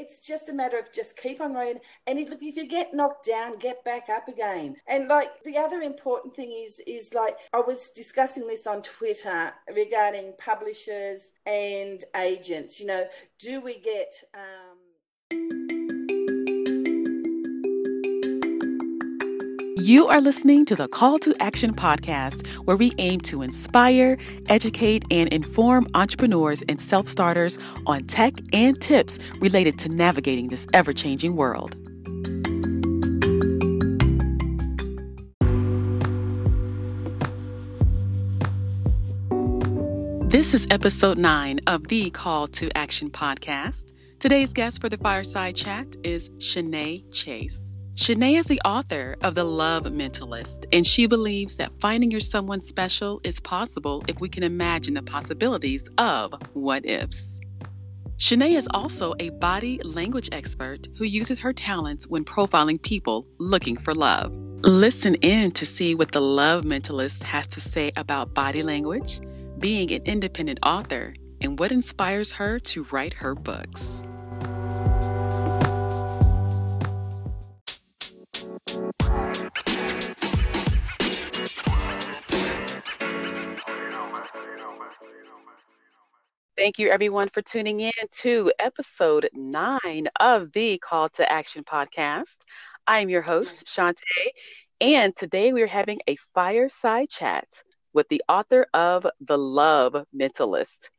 it's 0.00 0.18
just 0.18 0.48
a 0.48 0.52
matter 0.52 0.78
of 0.78 0.92
just 0.92 1.16
keep 1.16 1.40
on 1.40 1.54
reading. 1.54 1.82
And 2.06 2.18
if, 2.18 2.30
look, 2.30 2.42
if 2.42 2.56
you 2.56 2.66
get 2.66 2.94
knocked 2.94 3.26
down, 3.26 3.58
get 3.58 3.84
back 3.84 4.08
up 4.08 4.28
again. 4.28 4.76
And 4.88 5.08
like 5.08 5.42
the 5.44 5.58
other 5.58 5.80
important 5.80 6.34
thing 6.34 6.50
is, 6.52 6.80
is 6.86 7.12
like 7.12 7.36
I 7.52 7.60
was 7.60 7.90
discussing 7.90 8.46
this 8.46 8.66
on 8.66 8.82
Twitter 8.82 9.52
regarding 9.74 10.32
publishers 10.38 11.32
and 11.44 12.02
agents. 12.16 12.80
You 12.80 12.86
know, 12.86 13.06
do 13.38 13.60
we 13.60 13.78
get 13.78 14.12
um, 14.34 14.69
You 19.90 20.06
are 20.06 20.20
listening 20.20 20.66
to 20.66 20.76
the 20.76 20.86
Call 20.86 21.18
to 21.18 21.34
Action 21.40 21.74
podcast, 21.74 22.46
where 22.64 22.76
we 22.76 22.92
aim 22.98 23.20
to 23.22 23.42
inspire, 23.42 24.18
educate, 24.48 25.04
and 25.10 25.28
inform 25.32 25.88
entrepreneurs 25.94 26.62
and 26.68 26.80
self 26.80 27.08
starters 27.08 27.58
on 27.86 28.04
tech 28.04 28.34
and 28.52 28.80
tips 28.80 29.18
related 29.40 29.80
to 29.80 29.88
navigating 29.88 30.46
this 30.46 30.64
ever 30.74 30.92
changing 30.92 31.34
world. 31.34 31.74
This 40.30 40.54
is 40.54 40.68
episode 40.70 41.18
nine 41.18 41.58
of 41.66 41.88
the 41.88 42.10
Call 42.10 42.46
to 42.46 42.70
Action 42.78 43.10
podcast. 43.10 43.92
Today's 44.20 44.52
guest 44.52 44.80
for 44.80 44.88
the 44.88 44.98
fireside 44.98 45.56
chat 45.56 45.96
is 46.04 46.30
Shenae 46.38 47.12
Chase. 47.12 47.76
Shenae 48.00 48.38
is 48.38 48.46
the 48.46 48.62
author 48.64 49.14
of 49.20 49.34
The 49.34 49.44
Love 49.44 49.82
Mentalist, 49.84 50.64
and 50.72 50.86
she 50.86 51.06
believes 51.06 51.58
that 51.58 51.70
finding 51.82 52.10
your 52.10 52.20
someone 52.20 52.62
special 52.62 53.20
is 53.24 53.40
possible 53.40 54.02
if 54.08 54.18
we 54.22 54.28
can 54.30 54.42
imagine 54.42 54.94
the 54.94 55.02
possibilities 55.02 55.86
of 55.98 56.32
what 56.54 56.86
ifs. 56.86 57.40
Shenae 58.16 58.56
is 58.56 58.66
also 58.72 59.12
a 59.20 59.28
body 59.28 59.82
language 59.84 60.30
expert 60.32 60.88
who 60.96 61.04
uses 61.04 61.40
her 61.40 61.52
talents 61.52 62.06
when 62.06 62.24
profiling 62.24 62.80
people 62.80 63.26
looking 63.36 63.76
for 63.76 63.94
love. 63.94 64.32
Listen 64.62 65.14
in 65.16 65.52
to 65.52 65.66
see 65.66 65.94
what 65.94 66.12
the 66.12 66.22
Love 66.22 66.64
Mentalist 66.64 67.22
has 67.22 67.46
to 67.48 67.60
say 67.60 67.92
about 67.98 68.32
body 68.32 68.62
language, 68.62 69.20
being 69.58 69.92
an 69.92 70.00
independent 70.06 70.58
author, 70.62 71.12
and 71.42 71.58
what 71.58 71.70
inspires 71.70 72.32
her 72.32 72.58
to 72.60 72.84
write 72.84 73.12
her 73.12 73.34
books. 73.34 74.02
Thank 86.60 86.78
you, 86.78 86.90
everyone, 86.90 87.30
for 87.30 87.40
tuning 87.40 87.80
in 87.80 87.92
to 88.20 88.52
episode 88.58 89.30
nine 89.32 90.08
of 90.20 90.52
the 90.52 90.76
Call 90.76 91.08
to 91.08 91.32
Action 91.32 91.64
podcast. 91.64 92.36
I 92.86 93.00
am 93.00 93.08
your 93.08 93.22
host, 93.22 93.64
mm. 93.64 93.94
Shantae, 93.94 94.28
and 94.78 95.16
today 95.16 95.54
we 95.54 95.62
are 95.62 95.66
having 95.66 96.00
a 96.06 96.16
fireside 96.34 97.08
chat 97.08 97.46
with 97.94 98.10
the 98.10 98.22
author 98.28 98.66
of 98.74 99.06
The 99.26 99.38
Love 99.38 100.04
Mentalist. 100.14 100.90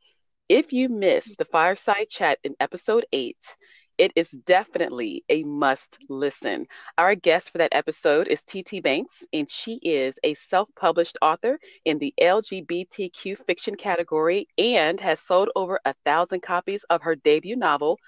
If 0.48 0.72
you 0.72 0.88
missed 0.88 1.38
the 1.38 1.44
mm-hmm. 1.44 1.52
fireside 1.52 2.08
chat 2.10 2.40
in 2.42 2.56
episode 2.58 3.06
eight, 3.12 3.54
it 3.98 4.12
is 4.16 4.30
definitely 4.30 5.24
a 5.28 5.42
must 5.42 5.98
listen. 6.08 6.66
Our 6.98 7.14
guest 7.14 7.50
for 7.50 7.58
that 7.58 7.74
episode 7.74 8.28
is 8.28 8.42
TT 8.42 8.82
Banks, 8.82 9.24
and 9.32 9.48
she 9.48 9.78
is 9.82 10.18
a 10.22 10.34
self 10.34 10.68
published 10.76 11.18
author 11.22 11.58
in 11.84 11.98
the 11.98 12.14
LGBTQ 12.20 13.38
fiction 13.46 13.74
category 13.74 14.48
and 14.58 14.98
has 15.00 15.20
sold 15.20 15.50
over 15.54 15.80
a 15.84 15.94
thousand 16.04 16.40
copies 16.40 16.84
of 16.90 17.02
her 17.02 17.14
debut 17.16 17.56
novel, 17.56 17.98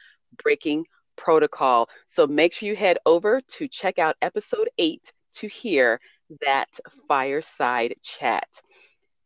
Breaking 0.42 0.86
Protocol. 1.16 1.88
So 2.06 2.26
make 2.26 2.54
sure 2.54 2.68
you 2.68 2.76
head 2.76 2.98
over 3.06 3.40
to 3.40 3.68
check 3.68 3.98
out 3.98 4.16
episode 4.22 4.68
eight 4.78 5.12
to 5.34 5.48
hear 5.48 6.00
that 6.40 6.68
fireside 7.08 7.94
chat. 8.02 8.48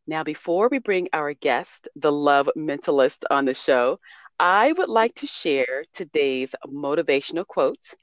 Now, 0.07 0.25
before 0.25 0.69
we 0.71 0.79
bring 0.79 1.09
our 1.13 1.35
guest, 1.35 1.89
the 1.95 2.11
love 2.11 2.49
mentalist, 2.57 3.25
on 3.31 3.45
the 3.45 3.53
show, 3.53 4.01
I 4.41 4.73
would 4.73 4.89
like 4.89 5.15
to 5.17 5.27
share 5.27 5.85
today's 5.93 6.55
motivational 6.67 7.47
quote. 7.47 7.95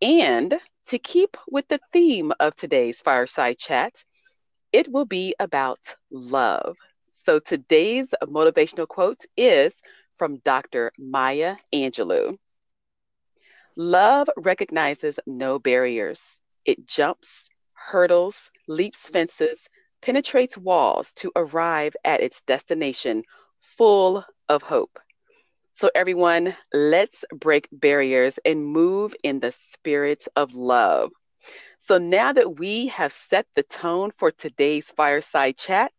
And 0.00 0.58
to 0.86 0.98
keep 0.98 1.36
with 1.48 1.68
the 1.68 1.80
theme 1.92 2.32
of 2.40 2.54
today's 2.56 3.02
fireside 3.02 3.58
chat, 3.58 4.02
it 4.72 4.90
will 4.90 5.04
be 5.04 5.34
about 5.38 5.78
love. 6.10 6.76
So 7.10 7.38
today's 7.38 8.14
motivational 8.22 8.88
quote 8.88 9.24
is 9.36 9.74
from 10.16 10.38
Dr. 10.38 10.90
Maya 10.98 11.56
Angelou. 11.72 12.38
Love 13.76 14.28
recognizes 14.36 15.18
no 15.26 15.58
barriers. 15.58 16.38
It 16.64 16.86
jumps, 16.86 17.48
hurdles, 17.74 18.50
leaps 18.68 19.08
fences, 19.08 19.68
penetrates 20.00 20.56
walls 20.56 21.12
to 21.16 21.30
arrive 21.36 21.94
at 22.04 22.22
its 22.22 22.42
destination 22.42 23.24
full 23.60 24.24
of 24.48 24.62
hope. 24.62 24.98
So, 25.74 25.90
everyone, 25.94 26.56
let's 26.72 27.24
break 27.34 27.68
barriers 27.72 28.38
and 28.44 28.64
move 28.64 29.14
in 29.22 29.40
the 29.40 29.52
spirit 29.52 30.24
of 30.36 30.54
love. 30.54 31.10
So, 31.78 31.98
now 31.98 32.32
that 32.32 32.58
we 32.58 32.86
have 32.88 33.12
set 33.12 33.46
the 33.54 33.62
tone 33.62 34.10
for 34.16 34.30
today's 34.30 34.90
fireside 34.90 35.56
chat, 35.58 35.92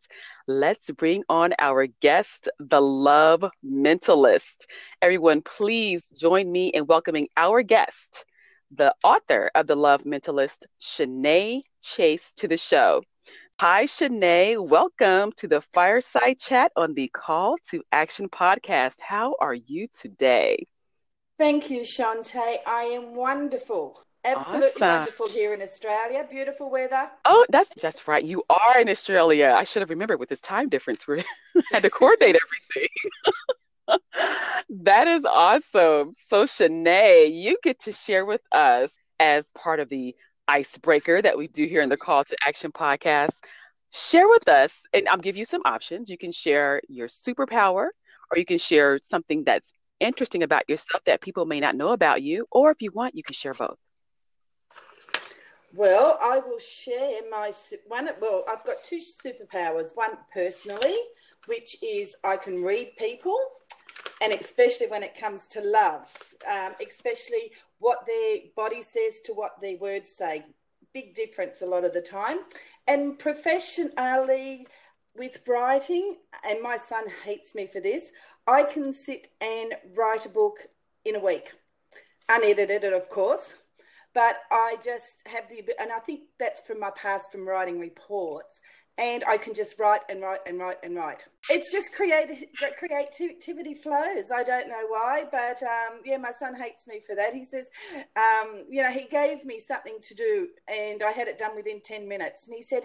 let's 0.48 0.90
bring 0.90 1.24
on 1.28 1.54
our 1.58 1.86
guest, 1.86 2.48
the 2.58 2.80
love 2.80 3.44
mentalist. 3.64 4.66
Everyone, 5.02 5.42
please 5.42 6.08
join 6.08 6.50
me 6.50 6.68
in 6.68 6.86
welcoming 6.86 7.28
our 7.36 7.62
guest, 7.62 8.24
the 8.70 8.94
author 9.04 9.50
of 9.54 9.66
The 9.66 9.76
Love 9.76 10.04
Mentalist, 10.04 10.64
Shenae 10.80 11.62
Chase, 11.82 12.32
to 12.38 12.48
the 12.48 12.56
show. 12.56 13.02
Hi, 13.58 13.86
Shenae. 13.86 14.62
Welcome 14.62 15.32
to 15.36 15.48
the 15.48 15.62
Fireside 15.62 16.38
Chat 16.38 16.72
on 16.76 16.92
the 16.92 17.08
Call 17.08 17.56
to 17.70 17.82
Action 17.90 18.28
podcast. 18.28 19.00
How 19.00 19.34
are 19.40 19.54
you 19.54 19.88
today? 19.98 20.66
Thank 21.38 21.70
you, 21.70 21.80
Shantae. 21.80 22.58
I 22.66 22.82
am 22.82 23.16
wonderful. 23.16 23.98
Absolutely 24.26 24.82
awesome. 24.82 24.98
wonderful 24.98 25.28
here 25.30 25.54
in 25.54 25.62
Australia. 25.62 26.26
Beautiful 26.30 26.70
weather. 26.70 27.10
Oh, 27.24 27.46
that's 27.48 27.70
that's 27.80 28.06
right. 28.06 28.22
You 28.22 28.44
are 28.50 28.78
in 28.78 28.90
Australia. 28.90 29.54
I 29.56 29.64
should 29.64 29.80
have 29.80 29.88
remembered 29.88 30.20
with 30.20 30.28
this 30.28 30.42
time 30.42 30.68
difference. 30.68 31.06
We 31.08 31.24
had 31.72 31.82
to 31.84 31.88
coordinate 31.88 32.36
everything. 32.36 34.00
that 34.84 35.08
is 35.08 35.24
awesome. 35.24 36.12
So, 36.28 36.44
Shenae, 36.44 37.32
you 37.32 37.56
get 37.62 37.80
to 37.84 37.92
share 37.92 38.26
with 38.26 38.42
us 38.52 38.92
as 39.18 39.48
part 39.56 39.80
of 39.80 39.88
the 39.88 40.14
icebreaker 40.48 41.22
that 41.22 41.36
we 41.36 41.48
do 41.48 41.66
here 41.66 41.82
in 41.82 41.88
the 41.88 41.96
Call 41.96 42.24
to 42.24 42.36
Action 42.46 42.72
podcast. 42.72 43.38
Share 43.92 44.28
with 44.28 44.48
us, 44.48 44.80
and 44.92 45.08
I'll 45.08 45.18
give 45.18 45.36
you 45.36 45.44
some 45.44 45.62
options. 45.64 46.10
You 46.10 46.18
can 46.18 46.32
share 46.32 46.80
your 46.88 47.08
superpower, 47.08 47.88
or 48.30 48.38
you 48.38 48.44
can 48.44 48.58
share 48.58 48.98
something 49.02 49.44
that's 49.44 49.72
interesting 50.00 50.42
about 50.42 50.68
yourself 50.68 51.02
that 51.06 51.20
people 51.20 51.46
may 51.46 51.60
not 51.60 51.76
know 51.76 51.92
about 51.92 52.22
you, 52.22 52.46
or 52.50 52.70
if 52.70 52.82
you 52.82 52.90
want, 52.92 53.14
you 53.14 53.22
can 53.22 53.34
share 53.34 53.54
both. 53.54 53.78
Well, 55.74 56.18
I 56.22 56.38
will 56.38 56.58
share 56.58 57.20
my 57.30 57.52
one. 57.86 58.08
Well, 58.20 58.44
I've 58.48 58.64
got 58.64 58.82
two 58.82 58.98
superpowers. 58.98 59.94
One 59.94 60.12
personally, 60.32 60.96
which 61.46 61.76
is 61.82 62.16
I 62.24 62.36
can 62.36 62.62
read 62.62 62.92
people 62.96 63.38
and 64.22 64.32
especially 64.32 64.86
when 64.86 65.02
it 65.02 65.18
comes 65.18 65.46
to 65.48 65.60
love, 65.60 66.10
um, 66.50 66.72
especially 66.86 67.52
what 67.78 68.06
their 68.06 68.38
body 68.56 68.82
says 68.82 69.20
to 69.22 69.32
what 69.32 69.60
their 69.60 69.76
words 69.76 70.10
say. 70.10 70.42
Big 70.94 71.14
difference 71.14 71.62
a 71.62 71.66
lot 71.66 71.84
of 71.84 71.92
the 71.92 72.00
time. 72.00 72.38
And 72.86 73.18
professionally, 73.18 74.66
with 75.14 75.40
writing, 75.46 76.16
and 76.48 76.62
my 76.62 76.76
son 76.76 77.04
hates 77.24 77.54
me 77.54 77.66
for 77.66 77.80
this, 77.80 78.12
I 78.46 78.62
can 78.62 78.92
sit 78.92 79.28
and 79.40 79.74
write 79.96 80.26
a 80.26 80.30
book 80.30 80.58
in 81.04 81.16
a 81.16 81.20
week, 81.20 81.52
unedited, 82.28 82.92
of 82.92 83.08
course. 83.08 83.54
But 84.14 84.36
I 84.50 84.76
just 84.82 85.26
have 85.28 85.48
the, 85.50 85.62
and 85.78 85.92
I 85.92 85.98
think 85.98 86.20
that's 86.38 86.60
from 86.62 86.80
my 86.80 86.90
past 86.90 87.30
from 87.30 87.46
writing 87.46 87.78
reports 87.78 88.60
and 88.98 89.24
I 89.24 89.36
can 89.36 89.52
just 89.52 89.78
write 89.78 90.00
and 90.08 90.22
write 90.22 90.40
and 90.46 90.58
write 90.58 90.78
and 90.82 90.96
write. 90.96 91.24
It's 91.50 91.70
just 91.70 91.94
creative 91.94 92.44
creativity 92.78 93.74
flows. 93.74 94.30
I 94.34 94.42
don't 94.42 94.68
know 94.68 94.86
why, 94.88 95.24
but 95.30 95.62
um, 95.62 96.00
yeah, 96.04 96.16
my 96.16 96.32
son 96.32 96.54
hates 96.54 96.86
me 96.86 97.00
for 97.06 97.14
that. 97.14 97.34
He 97.34 97.44
says, 97.44 97.70
um, 98.16 98.64
you 98.68 98.82
know, 98.82 98.90
he 98.90 99.06
gave 99.06 99.44
me 99.44 99.58
something 99.58 99.98
to 100.02 100.14
do, 100.14 100.48
and 100.66 101.02
I 101.02 101.10
had 101.12 101.28
it 101.28 101.38
done 101.38 101.54
within 101.54 101.80
ten 101.80 102.08
minutes. 102.08 102.46
And 102.46 102.56
he 102.56 102.62
said, 102.62 102.84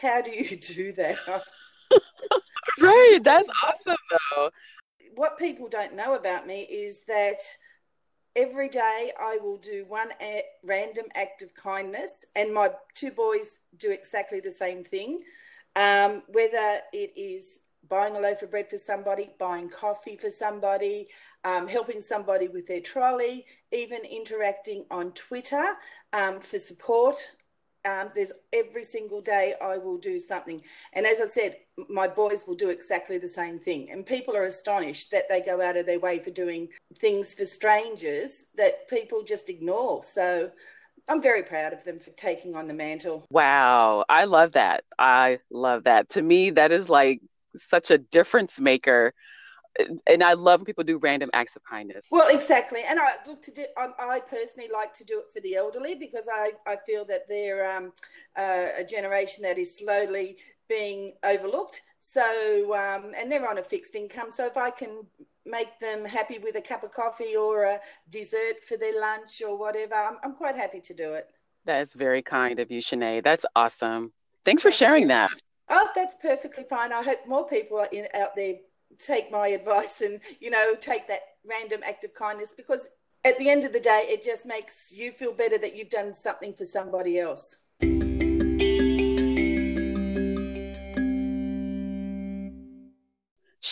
"How 0.00 0.20
do 0.20 0.32
you 0.32 0.56
do 0.56 0.92
that?" 0.92 1.18
right, 2.80 3.20
that's 3.22 3.48
awesome 3.64 3.98
though. 4.34 4.50
What 5.14 5.38
people 5.38 5.68
don't 5.68 5.94
know 5.94 6.14
about 6.16 6.46
me 6.46 6.62
is 6.62 7.02
that 7.06 7.36
every 8.34 8.68
day 8.68 9.12
I 9.20 9.38
will 9.40 9.58
do 9.58 9.84
one 9.86 10.08
a- 10.20 10.44
random 10.64 11.04
act 11.14 11.42
of 11.42 11.54
kindness, 11.54 12.24
and 12.34 12.52
my 12.52 12.72
two 12.94 13.12
boys 13.12 13.60
do 13.76 13.92
exactly 13.92 14.40
the 14.40 14.50
same 14.50 14.82
thing 14.82 15.20
um, 15.76 16.22
whether 16.28 16.80
it 16.92 17.12
is 17.16 17.60
buying 17.88 18.16
a 18.16 18.20
loaf 18.20 18.42
of 18.42 18.50
bread 18.50 18.70
for 18.70 18.78
somebody, 18.78 19.30
buying 19.38 19.68
coffee 19.68 20.16
for 20.16 20.30
somebody, 20.30 21.08
um, 21.44 21.66
helping 21.66 22.00
somebody 22.00 22.48
with 22.48 22.66
their 22.66 22.80
trolley, 22.80 23.44
even 23.72 24.00
interacting 24.04 24.84
on 24.90 25.12
Twitter 25.12 25.74
um, 26.12 26.40
for 26.40 26.58
support. 26.58 27.18
Um, 27.84 28.10
there's 28.14 28.30
every 28.52 28.84
single 28.84 29.20
day 29.20 29.54
I 29.60 29.76
will 29.76 29.98
do 29.98 30.18
something. 30.18 30.62
And 30.92 31.04
as 31.04 31.20
I 31.20 31.26
said, 31.26 31.56
my 31.88 32.06
boys 32.06 32.46
will 32.46 32.54
do 32.54 32.70
exactly 32.70 33.18
the 33.18 33.26
same 33.26 33.58
thing. 33.58 33.90
And 33.90 34.06
people 34.06 34.36
are 34.36 34.44
astonished 34.44 35.10
that 35.10 35.28
they 35.28 35.40
go 35.40 35.60
out 35.60 35.76
of 35.76 35.84
their 35.84 35.98
way 35.98 36.20
for 36.20 36.30
doing 36.30 36.68
things 36.98 37.34
for 37.34 37.44
strangers 37.44 38.44
that 38.56 38.88
people 38.88 39.24
just 39.24 39.50
ignore. 39.50 40.04
So 40.04 40.52
I'm 41.08 41.20
very 41.20 41.42
proud 41.42 41.72
of 41.72 41.84
them 41.84 41.98
for 41.98 42.10
taking 42.12 42.54
on 42.54 42.68
the 42.68 42.74
mantle. 42.74 43.26
Wow. 43.30 44.04
I 44.08 44.24
love 44.24 44.52
that. 44.52 44.84
I 44.98 45.38
love 45.50 45.84
that. 45.84 46.08
To 46.10 46.22
me, 46.22 46.50
that 46.50 46.72
is 46.72 46.88
like 46.88 47.20
such 47.56 47.90
a 47.90 47.98
difference 47.98 48.58
maker 48.58 49.12
and 50.06 50.22
I 50.22 50.34
love 50.34 50.60
when 50.60 50.64
people 50.66 50.84
do 50.84 50.98
random 50.98 51.30
acts 51.32 51.56
of 51.56 51.62
kindness. 51.64 52.04
Well, 52.10 52.34
exactly, 52.34 52.80
and 52.86 52.98
I 53.00 53.14
look 53.26 53.42
to 53.42 53.50
do. 53.50 53.64
I, 53.76 53.88
I 53.98 54.20
personally 54.20 54.68
like 54.72 54.92
to 54.94 55.04
do 55.04 55.20
it 55.20 55.32
for 55.32 55.40
the 55.40 55.56
elderly 55.56 55.94
because 55.94 56.28
I 56.32 56.52
I 56.66 56.76
feel 56.86 57.04
that 57.06 57.28
they're 57.28 57.70
um, 57.70 57.92
uh, 58.36 58.66
a 58.78 58.84
generation 58.84 59.42
that 59.42 59.58
is 59.58 59.76
slowly 59.78 60.36
being 60.68 61.14
overlooked. 61.24 61.82
So 62.00 62.74
um, 62.74 63.12
and 63.18 63.30
they're 63.30 63.48
on 63.48 63.58
a 63.58 63.62
fixed 63.62 63.96
income. 63.96 64.30
So 64.30 64.46
if 64.46 64.56
I 64.56 64.70
can 64.70 65.06
make 65.44 65.78
them 65.78 66.04
happy 66.04 66.38
with 66.38 66.56
a 66.56 66.60
cup 66.60 66.82
of 66.82 66.92
coffee 66.92 67.36
or 67.36 67.64
a 67.64 67.80
dessert 68.10 68.60
for 68.66 68.76
their 68.76 68.98
lunch 69.00 69.42
or 69.46 69.58
whatever, 69.58 69.94
I'm, 69.94 70.16
I'm 70.22 70.34
quite 70.34 70.56
happy 70.56 70.80
to 70.80 70.94
do 70.94 71.14
it. 71.14 71.36
That's 71.64 71.94
very 71.94 72.22
kind 72.22 72.58
of 72.58 72.70
you, 72.70 72.80
Shenae. 72.80 73.22
That's 73.22 73.46
awesome. 73.54 74.12
Thanks 74.44 74.62
for 74.62 74.70
sharing 74.70 75.08
that. 75.08 75.30
Oh, 75.68 75.88
that's 75.94 76.14
perfectly 76.16 76.64
fine. 76.68 76.92
I 76.92 77.02
hope 77.02 77.20
more 77.26 77.46
people 77.46 77.78
are 77.78 77.88
in, 77.92 78.08
out 78.14 78.34
there 78.34 78.56
take 78.98 79.30
my 79.30 79.48
advice 79.48 80.00
and 80.00 80.20
you 80.40 80.50
know 80.50 80.74
take 80.78 81.06
that 81.08 81.20
random 81.48 81.80
act 81.84 82.04
of 82.04 82.14
kindness 82.14 82.52
because 82.56 82.88
at 83.24 83.38
the 83.38 83.48
end 83.48 83.64
of 83.64 83.72
the 83.72 83.80
day 83.80 84.06
it 84.08 84.22
just 84.22 84.46
makes 84.46 84.92
you 84.94 85.12
feel 85.12 85.32
better 85.32 85.58
that 85.58 85.76
you've 85.76 85.90
done 85.90 86.14
something 86.14 86.52
for 86.52 86.64
somebody 86.64 87.18
else 87.18 87.56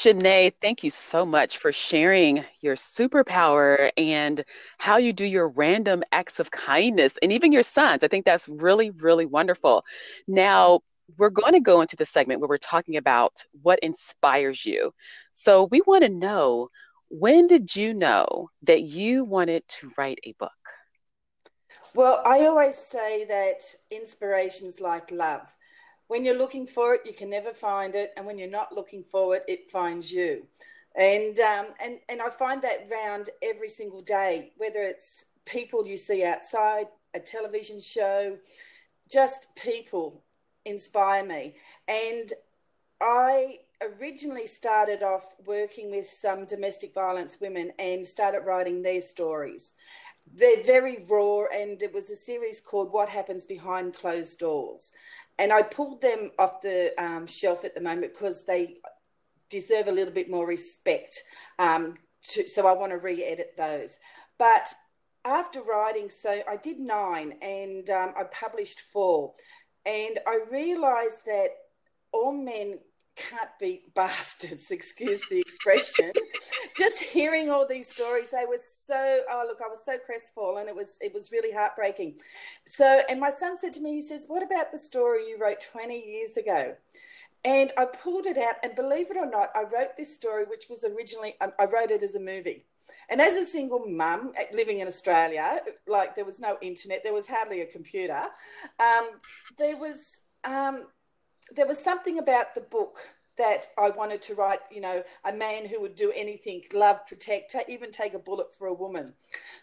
Shenae, 0.01 0.55
thank 0.63 0.83
you 0.83 0.89
so 0.89 1.27
much 1.27 1.59
for 1.59 1.73
sharing 1.73 2.43
your 2.63 2.75
superpower 2.75 3.91
and 3.99 4.43
how 4.79 4.97
you 4.97 5.13
do 5.13 5.27
your 5.27 5.51
random 5.51 6.03
acts 6.11 6.41
of 6.41 6.51
kindness 6.51 7.19
and 7.21 7.31
even 7.31 7.53
your 7.53 7.63
sons. 7.63 8.03
I 8.03 8.09
think 8.09 8.25
that's 8.25 8.49
really, 8.49 8.93
really 8.93 9.27
wonderful. 9.27 9.85
Now, 10.27 10.81
we're 11.19 11.29
going 11.29 11.53
to 11.53 11.61
go 11.61 11.83
into 11.83 11.97
the 11.97 12.07
segment 12.07 12.41
where 12.41 12.49
we're 12.49 12.57
talking 12.57 12.97
about 12.97 13.45
what 13.61 13.79
inspires 13.81 14.65
you. 14.65 14.95
So 15.33 15.65
we 15.65 15.83
want 15.87 16.03
to 16.05 16.09
know 16.09 16.71
when 17.11 17.47
did 17.47 17.77
you 17.77 17.93
know 17.93 18.49
that 18.63 18.81
you 18.81 19.25
wanted 19.25 19.69
to 19.69 19.93
write 19.99 20.21
a 20.25 20.33
book? 20.39 20.51
Well, 21.95 22.23
I 22.25 22.47
always 22.47 22.77
say 22.77 23.27
that 23.27 23.75
inspiration's 23.91 24.81
like 24.81 25.11
love. 25.11 25.59
When 26.11 26.25
you're 26.25 26.37
looking 26.37 26.67
for 26.67 26.93
it, 26.95 27.03
you 27.05 27.13
can 27.13 27.31
never 27.31 27.53
find 27.53 27.95
it, 27.95 28.13
and 28.17 28.27
when 28.27 28.37
you're 28.37 28.51
not 28.51 28.75
looking 28.75 29.05
for 29.05 29.37
it, 29.37 29.45
it 29.47 29.71
finds 29.71 30.11
you. 30.11 30.45
And 30.97 31.39
um, 31.39 31.67
and 31.79 32.01
and 32.09 32.21
I 32.21 32.31
find 32.31 32.61
that 32.63 32.89
round 32.91 33.31
every 33.41 33.69
single 33.69 34.03
day, 34.03 34.51
whether 34.57 34.81
it's 34.81 35.25
people 35.45 35.87
you 35.87 35.97
see 35.97 36.25
outside, 36.25 36.87
a 37.15 37.21
television 37.21 37.79
show, 37.79 38.37
just 39.09 39.55
people 39.55 40.25
inspire 40.65 41.25
me. 41.25 41.55
And 41.87 42.33
I 43.01 43.61
originally 43.81 44.49
started 44.49 45.05
off 45.05 45.37
working 45.47 45.93
with 45.93 46.09
some 46.09 46.45
domestic 46.45 46.93
violence 46.93 47.39
women 47.41 47.71
and 47.79 48.05
started 48.05 48.41
writing 48.41 48.83
their 48.83 49.01
stories. 49.01 49.75
They're 50.35 50.63
very 50.63 50.99
raw, 51.09 51.45
and 51.55 51.81
it 51.83 51.93
was 51.93 52.11
a 52.11 52.17
series 52.17 52.61
called 52.61 52.93
What 52.93 53.09
Happens 53.09 53.45
Behind 53.45 53.95
Closed 53.95 54.39
Doors. 54.39 54.93
And 55.41 55.55
I 55.55 55.63
pulled 55.63 56.03
them 56.03 56.31
off 56.39 56.61
the 56.61 56.93
um, 57.03 57.27
shelf 57.27 57.65
at 57.65 57.75
the 57.75 57.81
moment 57.81 58.13
because 58.13 58.45
they 58.45 58.77
deserve 59.49 59.89
a 59.89 59.93
little 59.93 60.13
bit 60.13 60.31
more 60.31 60.47
respect. 60.47 61.23
Um, 61.59 61.95
to, 62.25 62.47
so 62.47 62.67
I 62.67 62.75
want 62.75 62.93
to 62.93 62.99
re 62.99 63.25
edit 63.25 63.55
those. 63.57 63.99
But 64.39 64.69
after 65.25 65.63
writing, 65.63 66.11
so 66.11 66.43
I 66.47 66.57
did 66.57 66.79
nine 66.79 67.33
and 67.41 67.89
um, 67.89 68.13
I 68.19 68.25
published 68.25 68.81
four. 68.81 69.33
And 69.87 70.19
I 70.27 70.41
realized 70.53 71.25
that 71.25 71.49
all 72.13 72.33
men 72.33 72.79
can't 73.29 73.51
beat 73.59 73.95
bastards, 73.95 74.71
excuse 74.71 75.23
the 75.31 75.41
expression. 75.41 76.13
Just 76.77 77.01
hearing 77.01 77.51
all 77.51 77.67
these 77.67 77.89
stories, 77.89 78.31
they 78.31 78.45
were 78.49 78.59
so 78.59 79.21
oh 79.31 79.45
look, 79.47 79.59
I 79.65 79.69
was 79.69 79.85
so 79.85 79.99
crestfallen. 79.99 80.69
It 80.69 80.75
was 80.75 80.99
it 81.01 81.13
was 81.13 81.33
really 81.33 81.53
heartbreaking. 81.53 82.19
So 82.67 83.03
and 83.09 83.21
my 83.21 83.31
son 83.31 83.57
said 83.57 83.73
to 83.75 83.81
me, 83.81 83.93
he 83.93 84.01
says, 84.01 84.25
What 84.29 84.43
about 84.43 84.73
the 84.73 84.79
story 84.79 85.29
you 85.29 85.39
wrote 85.39 85.61
20 85.73 85.95
years 85.95 86.37
ago? 86.37 86.77
And 87.43 87.73
I 87.79 87.87
pulled 87.87 88.27
it 88.27 88.37
out, 88.37 88.57
and 88.63 88.75
believe 88.75 89.11
it 89.11 89.17
or 89.17 89.25
not, 89.25 89.49
I 89.55 89.63
wrote 89.63 89.97
this 89.97 90.15
story, 90.15 90.45
which 90.45 90.67
was 90.69 90.85
originally 90.85 91.35
I 91.41 91.65
wrote 91.65 91.91
it 91.91 92.03
as 92.03 92.15
a 92.15 92.21
movie. 92.21 92.67
And 93.09 93.21
as 93.21 93.37
a 93.37 93.45
single 93.45 93.87
mum 93.87 94.33
eh, 94.37 94.47
living 94.53 94.81
in 94.81 94.87
Australia, 94.87 95.61
like 95.87 96.15
there 96.15 96.25
was 96.25 96.41
no 96.41 96.59
internet, 96.61 97.03
there 97.03 97.13
was 97.13 97.27
hardly 97.27 97.61
a 97.63 97.67
computer. 97.67 98.23
Um, 98.79 99.09
there 99.59 99.77
was 99.77 100.21
um, 100.45 100.87
there 101.55 101.67
was 101.67 101.83
something 101.83 102.19
about 102.19 102.55
the 102.55 102.61
book 102.61 102.99
that 103.39 103.67
I 103.79 103.91
wanted 103.91 104.23
to 104.23 104.35
write. 104.35 104.61
You 104.71 104.81
know, 104.81 105.03
a 105.25 105.33
man 105.33 105.67
who 105.67 105.81
would 105.81 105.97
do 105.97 106.13
anything, 106.15 106.63
love, 106.73 107.07
protect, 107.07 107.57
even 107.69 107.91
take 107.91 108.15
a 108.15 108.19
bullet 108.19 108.53
for 108.53 108.67
a 108.67 108.75
woman. 108.75 109.15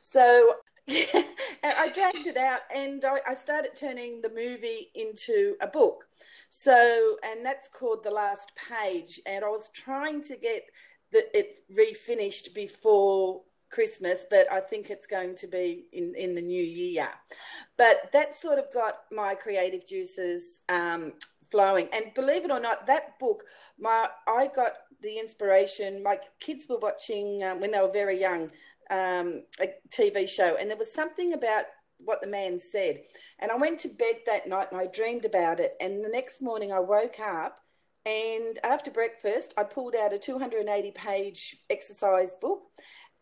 So 0.02 0.56
and 0.88 1.26
I 1.64 1.90
dragged 1.90 2.28
it 2.28 2.38
out 2.38 2.62
and 2.74 3.04
I, 3.04 3.20
I, 3.28 3.34
started 3.34 3.76
turning 3.76 4.22
the 4.22 4.30
movie 4.30 4.90
into 4.96 5.58
a 5.62 5.68
book. 5.68 6.06
So, 6.50 7.18
and 7.26 7.46
that's 7.46 7.68
called 7.68 8.06
The 8.06 8.10
Last 8.10 8.54
Page. 8.56 9.20
And 9.26 9.44
I 9.44 9.50
was 9.50 9.70
trying 9.74 10.22
to 10.22 10.38
get 10.38 10.64
that 11.12 11.26
it 11.34 11.56
refinished 11.78 12.54
before 12.54 13.42
Christmas, 13.70 14.26
but 14.30 14.50
I 14.50 14.62
think 14.62 14.90
it's 14.90 15.06
going 15.06 15.36
to 15.36 15.48
be 15.48 15.88
in, 15.92 16.16
in 16.16 16.34
the 16.34 16.42
new 16.42 16.64
year. 16.64 17.10
But 17.78 18.10
that 18.14 18.34
sort 18.34 18.58
of 18.58 18.72
got 18.74 19.00
my 19.12 19.36
creative 19.36 19.86
juices 19.86 20.62
um, 20.70 21.14
flowing. 21.52 21.90
And 21.94 22.14
believe 22.14 22.46
it 22.46 22.52
or 22.52 22.60
not, 22.60 22.88
that 22.88 23.20
book, 23.20 23.44
my 23.80 24.08
I 24.28 24.50
got 24.54 24.74
the 25.02 25.18
inspiration. 25.18 26.04
My 26.04 26.18
kids 26.40 26.66
were 26.70 26.80
watching 26.80 27.44
um, 27.44 27.60
when 27.60 27.72
they 27.72 27.80
were 27.80 27.92
very 27.92 28.20
young 28.20 28.50
um, 28.90 29.44
a 29.62 29.68
TV 29.90 30.28
show, 30.28 30.56
and 30.58 30.70
there 30.70 30.78
was 30.78 30.94
something 30.94 31.34
about 31.34 31.66
what 32.04 32.22
the 32.22 32.28
man 32.28 32.60
said. 32.60 33.02
And 33.40 33.52
I 33.52 33.56
went 33.56 33.80
to 33.80 33.90
bed 33.90 34.18
that 34.26 34.48
night 34.48 34.68
and 34.72 34.80
I 34.80 34.88
dreamed 34.88 35.26
about 35.26 35.60
it. 35.60 35.74
And 35.82 36.04
the 36.04 36.10
next 36.10 36.42
morning 36.42 36.72
I 36.72 36.80
woke 36.80 37.20
up 37.20 37.60
and 38.06 38.58
after 38.64 38.90
breakfast, 38.90 39.54
I 39.58 39.64
pulled 39.64 39.96
out 39.96 40.14
a 40.14 40.18
280 40.18 40.92
page 40.92 41.58
exercise 41.70 42.36
book 42.36 42.62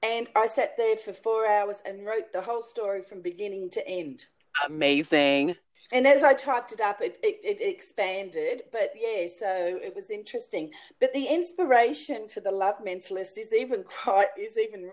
and 0.04 0.28
I 0.36 0.46
sat 0.46 0.78
there 0.78 0.96
for 0.96 1.14
four 1.14 1.50
hours 1.50 1.82
and 1.86 2.06
wrote 2.06 2.32
the 2.32 2.42
whole 2.42 2.62
story 2.62 3.02
from 3.02 3.22
beginning 3.22 3.72
to 3.72 3.88
end. 3.88 4.26
Amazing. 4.66 5.56
And 5.92 6.08
as 6.08 6.24
I 6.24 6.34
typed 6.34 6.72
it 6.72 6.82
up, 6.82 7.02
it, 7.02 7.20
it, 7.24 7.40
it, 7.44 7.62
expanded. 7.62 8.64
But 8.72 8.92
yeah, 8.96 9.28
so 9.28 9.80
it 9.82 9.94
was 9.96 10.10
interesting. 10.10 10.72
But 11.00 11.14
the 11.14 11.26
inspiration 11.26 12.28
for 12.28 12.40
the 12.40 12.52
love 12.52 12.78
mentalist 12.86 13.38
is 13.38 13.54
even 13.54 13.84
quite 14.04 14.30
is 14.38 14.58
even 14.58 14.92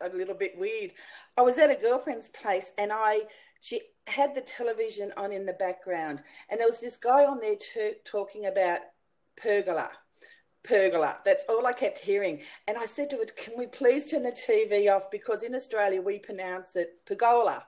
a 0.00 0.08
little 0.08 0.34
bit 0.34 0.56
weird. 0.56 0.92
I 1.36 1.42
was 1.42 1.58
at 1.58 1.70
a 1.70 1.74
girlfriend's 1.74 2.30
place 2.30 2.72
and 2.78 2.90
I 2.92 3.22
she 3.60 3.82
had 4.06 4.34
the 4.34 4.40
television 4.40 5.12
on 5.18 5.32
in 5.32 5.44
the 5.44 5.52
background, 5.52 6.22
and 6.48 6.58
there 6.58 6.66
was 6.66 6.80
this 6.80 6.96
guy 6.96 7.26
on 7.26 7.40
there 7.40 7.56
t- 7.56 7.92
talking 8.04 8.46
about 8.46 8.80
pergola. 9.36 9.90
Pergola. 10.62 11.18
That's 11.24 11.44
all 11.48 11.66
I 11.66 11.72
kept 11.72 11.98
hearing. 11.98 12.40
And 12.68 12.76
I 12.76 12.84
said 12.84 13.08
to 13.10 13.20
it, 13.20 13.34
Can 13.36 13.54
we 13.56 13.66
please 13.66 14.10
turn 14.10 14.22
the 14.22 14.30
TV 14.30 14.94
off? 14.94 15.10
Because 15.10 15.42
in 15.42 15.54
Australia 15.54 16.02
we 16.02 16.18
pronounce 16.18 16.76
it 16.76 17.04
pergola 17.06 17.64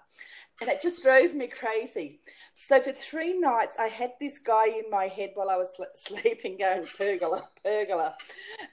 and 0.62 0.71
it 0.71 0.81
just 0.81 1.02
drove 1.02 1.35
me 1.35 1.49
crazy. 1.49 2.21
So 2.54 2.81
for 2.81 2.92
three 2.92 3.37
nights, 3.37 3.76
I 3.81 3.88
had 3.88 4.12
this 4.21 4.38
guy 4.38 4.69
in 4.69 4.88
my 4.90 5.07
head 5.07 5.31
while 5.35 5.50
I 5.50 5.57
was 5.57 5.75
sleeping, 5.95 6.57
going 6.57 6.87
pergola, 6.97 7.42
pergola, 7.64 8.14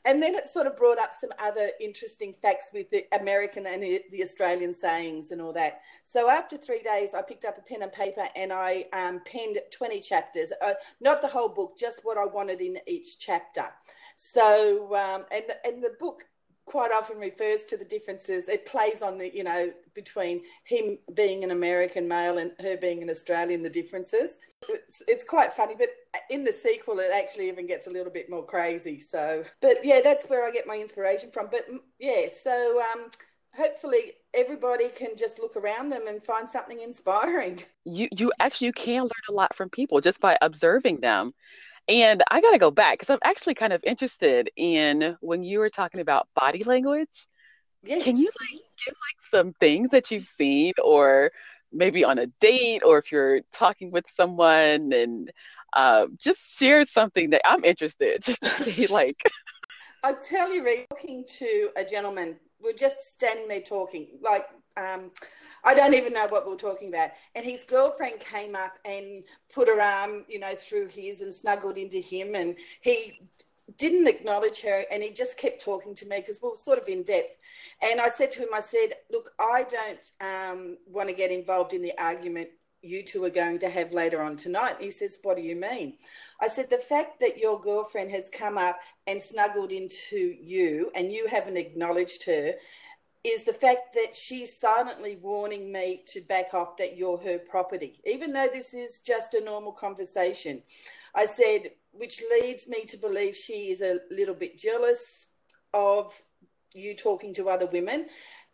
and 0.06 0.22
then 0.22 0.36
it 0.36 0.46
sort 0.46 0.68
of 0.68 0.78
brought 0.78 1.00
up 1.00 1.14
some 1.14 1.32
other 1.40 1.72
interesting 1.80 2.32
facts 2.32 2.70
with 2.74 2.90
the 2.92 3.06
American 3.20 3.66
and 3.66 3.82
the 3.82 4.22
Australian 4.22 4.74
sayings 4.74 5.32
and 5.32 5.42
all 5.42 5.54
that. 5.54 5.82
So 6.04 6.30
after 6.30 6.58
three 6.58 6.84
days, 6.84 7.16
I 7.16 7.24
picked 7.24 7.46
up 7.46 7.58
a 7.58 7.62
pen 7.62 7.82
and 7.82 7.92
paper 7.92 8.26
and 8.36 8.54
I 8.54 8.86
um, 8.94 9.22
penned 9.26 9.58
twenty 9.72 10.00
chapters, 10.00 10.54
uh, 10.62 10.74
not 11.02 11.22
the 11.22 11.28
whole 11.28 11.50
book, 11.50 11.78
just 11.78 12.02
what 12.04 12.18
I 12.18 12.26
wanted 12.26 12.62
in 12.62 12.78
each 12.86 13.18
chapter. 13.18 13.66
So 14.16 14.94
um, 14.96 15.26
and 15.32 15.46
and 15.66 15.82
the 15.82 15.96
book 16.00 16.26
quite 16.70 16.92
often 16.92 17.18
refers 17.18 17.64
to 17.64 17.78
the 17.78 17.84
differences. 17.84 18.48
It 18.48 18.68
plays 18.68 19.02
on 19.02 19.18
the, 19.18 19.36
you 19.36 19.44
know, 19.44 19.74
between 19.96 20.44
him 20.66 21.00
being 21.16 21.44
an 21.44 21.50
American 21.50 22.08
male 22.08 22.38
and 22.38 22.52
her 22.60 22.78
being 22.78 23.02
an 23.02 23.10
Australian, 23.10 23.64
the 23.64 23.72
differences. 23.72 24.38
It's, 24.70 25.02
it's 25.08 25.24
quite 25.24 25.52
funny, 25.52 25.74
but 25.76 25.90
in 26.30 26.44
the 26.44 26.54
sequel, 26.54 27.00
it 27.00 27.10
actually 27.12 27.48
even 27.50 27.66
gets 27.66 27.88
a 27.88 27.90
little 27.90 28.14
bit 28.14 28.30
more 28.30 28.46
crazy. 28.46 29.00
So, 29.00 29.44
but 29.62 29.84
yeah, 29.84 30.02
that's 30.04 30.28
where 30.30 30.48
I 30.48 30.52
get 30.52 30.68
my 30.68 30.78
inspiration 30.78 31.32
from. 31.32 31.48
But 31.52 31.68
mm, 31.68 31.80
yeah, 32.00 32.28
so 32.32 32.80
um, 32.94 33.10
hopefully 33.56 34.14
everybody 34.36 34.90
can 34.90 35.18
just 35.18 35.40
look 35.40 35.56
around 35.56 35.90
them 35.90 36.08
and 36.08 36.22
find 36.22 36.48
something 36.48 36.82
inspiring. 36.82 37.64
You 37.84 38.10
you 38.12 38.32
actually 38.40 38.68
you 38.68 38.74
can 38.74 39.02
learn 39.02 39.28
a 39.28 39.34
lot 39.34 39.56
from 39.56 39.70
people 39.70 40.02
just 40.02 40.22
by 40.22 40.38
observing 40.40 41.00
them. 41.00 41.34
And 41.90 42.24
I 42.30 42.40
got 42.40 42.52
to 42.52 42.60
go 42.60 42.70
back 42.70 43.00
because 43.00 43.10
I'm 43.10 43.20
actually 43.24 43.56
kind 43.56 43.74
of 43.74 43.84
interested 43.84 44.52
in 44.56 45.18
when 45.22 45.44
you 45.44 45.60
were 45.60 45.70
talking 45.70 46.02
about 46.02 46.28
body 46.36 46.64
language. 46.64 47.28
Yes. 47.84 48.04
Can 48.04 48.18
you 48.18 48.30
like 48.42 48.62
give 48.86 48.94
like 48.94 49.32
some 49.32 49.54
things 49.54 49.90
that 49.90 50.12
you've 50.12 50.26
seen 50.26 50.74
or 50.84 51.32
maybe 51.74 52.04
on 52.04 52.20
a 52.20 52.28
date 52.40 52.84
or 52.86 53.00
if 53.00 53.12
you're 53.12 53.42
talking 53.52 53.90
with 53.92 54.06
someone 54.16 54.94
and 54.94 55.32
uh, 55.74 56.06
just 56.18 56.60
share 56.60 56.86
something 56.86 57.32
that 57.32 57.42
I'm 57.44 57.64
interested 57.64 58.22
just 58.24 58.44
to 58.44 58.50
see 58.64 58.88
like 58.88 59.24
I 60.04 60.14
tell 60.14 60.54
you, 60.54 60.86
talking 60.90 61.26
to 61.28 61.70
a 61.76 61.84
gentleman, 61.84 62.38
we're 62.62 62.74
just 62.74 63.12
standing 63.12 63.48
there 63.50 63.62
talking, 63.62 64.08
like 64.22 64.46
um, 64.78 65.12
I 65.64 65.74
don't 65.74 65.94
even 65.94 66.14
know 66.14 66.28
what 66.28 66.48
we 66.48 66.54
are 66.54 66.58
talking 66.58 66.90
about. 66.90 67.12
And 67.36 67.46
his 67.46 67.64
girlfriend 67.64 68.20
came 68.20 68.56
up 68.56 68.78
and 68.86 69.24
put 69.54 69.68
her 69.68 69.82
arm, 69.82 70.26
you 70.28 70.40
know, 70.40 70.56
through 70.56 70.88
his 70.88 71.22
and 71.22 71.34
snuggled 71.34 71.78
into 71.78 71.98
him. 71.98 72.36
And 72.36 72.56
he 72.82 73.20
didn't 73.78 74.08
acknowledge 74.08 74.62
her 74.62 74.84
and 74.92 75.04
he 75.04 75.12
just 75.12 75.38
kept 75.38 75.64
talking 75.64 75.94
to 75.96 76.08
me 76.08 76.18
because 76.18 76.42
we 76.42 76.50
were 76.50 76.56
sort 76.56 76.80
of 76.80 76.88
in 76.88 77.04
depth. 77.04 77.38
And 77.82 78.02
I 78.02 78.10
said 78.10 78.32
to 78.32 78.42
him, 78.42 78.50
I 78.54 78.62
said, 78.62 78.94
Look, 79.12 79.32
I 79.40 79.66
don't 79.70 80.12
um, 80.22 80.78
want 80.88 81.10
to 81.10 81.16
get 81.16 81.32
involved 81.32 81.74
in 81.74 81.82
the 81.82 81.94
argument 81.98 82.50
you 82.82 83.04
two 83.04 83.26
are 83.26 83.30
going 83.30 83.60
to 83.60 83.70
have 83.70 83.92
later 83.92 84.22
on 84.22 84.38
tonight. 84.38 84.78
He 84.80 84.90
says, 84.90 85.20
What 85.24 85.38
do 85.38 85.44
you 85.44 85.56
mean? 85.56 85.96
I 86.42 86.48
said, 86.48 86.70
The 86.70 86.78
fact 86.78 87.20
that 87.20 87.38
your 87.38 87.60
girlfriend 87.60 88.12
has 88.12 88.30
come 88.30 88.58
up 88.58 88.80
and 89.08 89.22
snuggled 89.22 89.72
into 89.72 90.36
you 90.42 90.92
and 90.96 91.12
you 91.12 91.28
haven't 91.28 91.58
acknowledged 91.58 92.26
her 92.26 92.54
is 93.24 93.44
the 93.44 93.54
fact 93.54 93.94
that 93.94 94.16
she's 94.16 94.58
silently 94.58 95.18
warning 95.22 95.72
me 95.72 96.04
to 96.08 96.22
back 96.22 96.54
off 96.54 96.78
that 96.78 96.96
you're 96.96 97.18
her 97.18 97.38
property, 97.38 98.00
even 98.06 98.32
though 98.32 98.48
this 98.52 98.74
is 98.74 99.02
just 99.02 99.34
a 99.34 99.44
normal 99.44 99.74
conversation. 99.74 100.64
I 101.14 101.26
said, 101.26 101.72
which 101.92 102.22
leads 102.32 102.68
me 102.68 102.86
to 102.86 102.98
believe 102.98 103.36
she 103.36 103.72
is 103.72 103.82
a 103.82 104.00
little 104.10 104.36
bit 104.36 104.58
jealous 104.58 105.28
of 105.74 106.22
you 106.74 106.96
talking 106.96 107.34
to 107.34 107.50
other 107.50 107.66
women. 107.68 108.06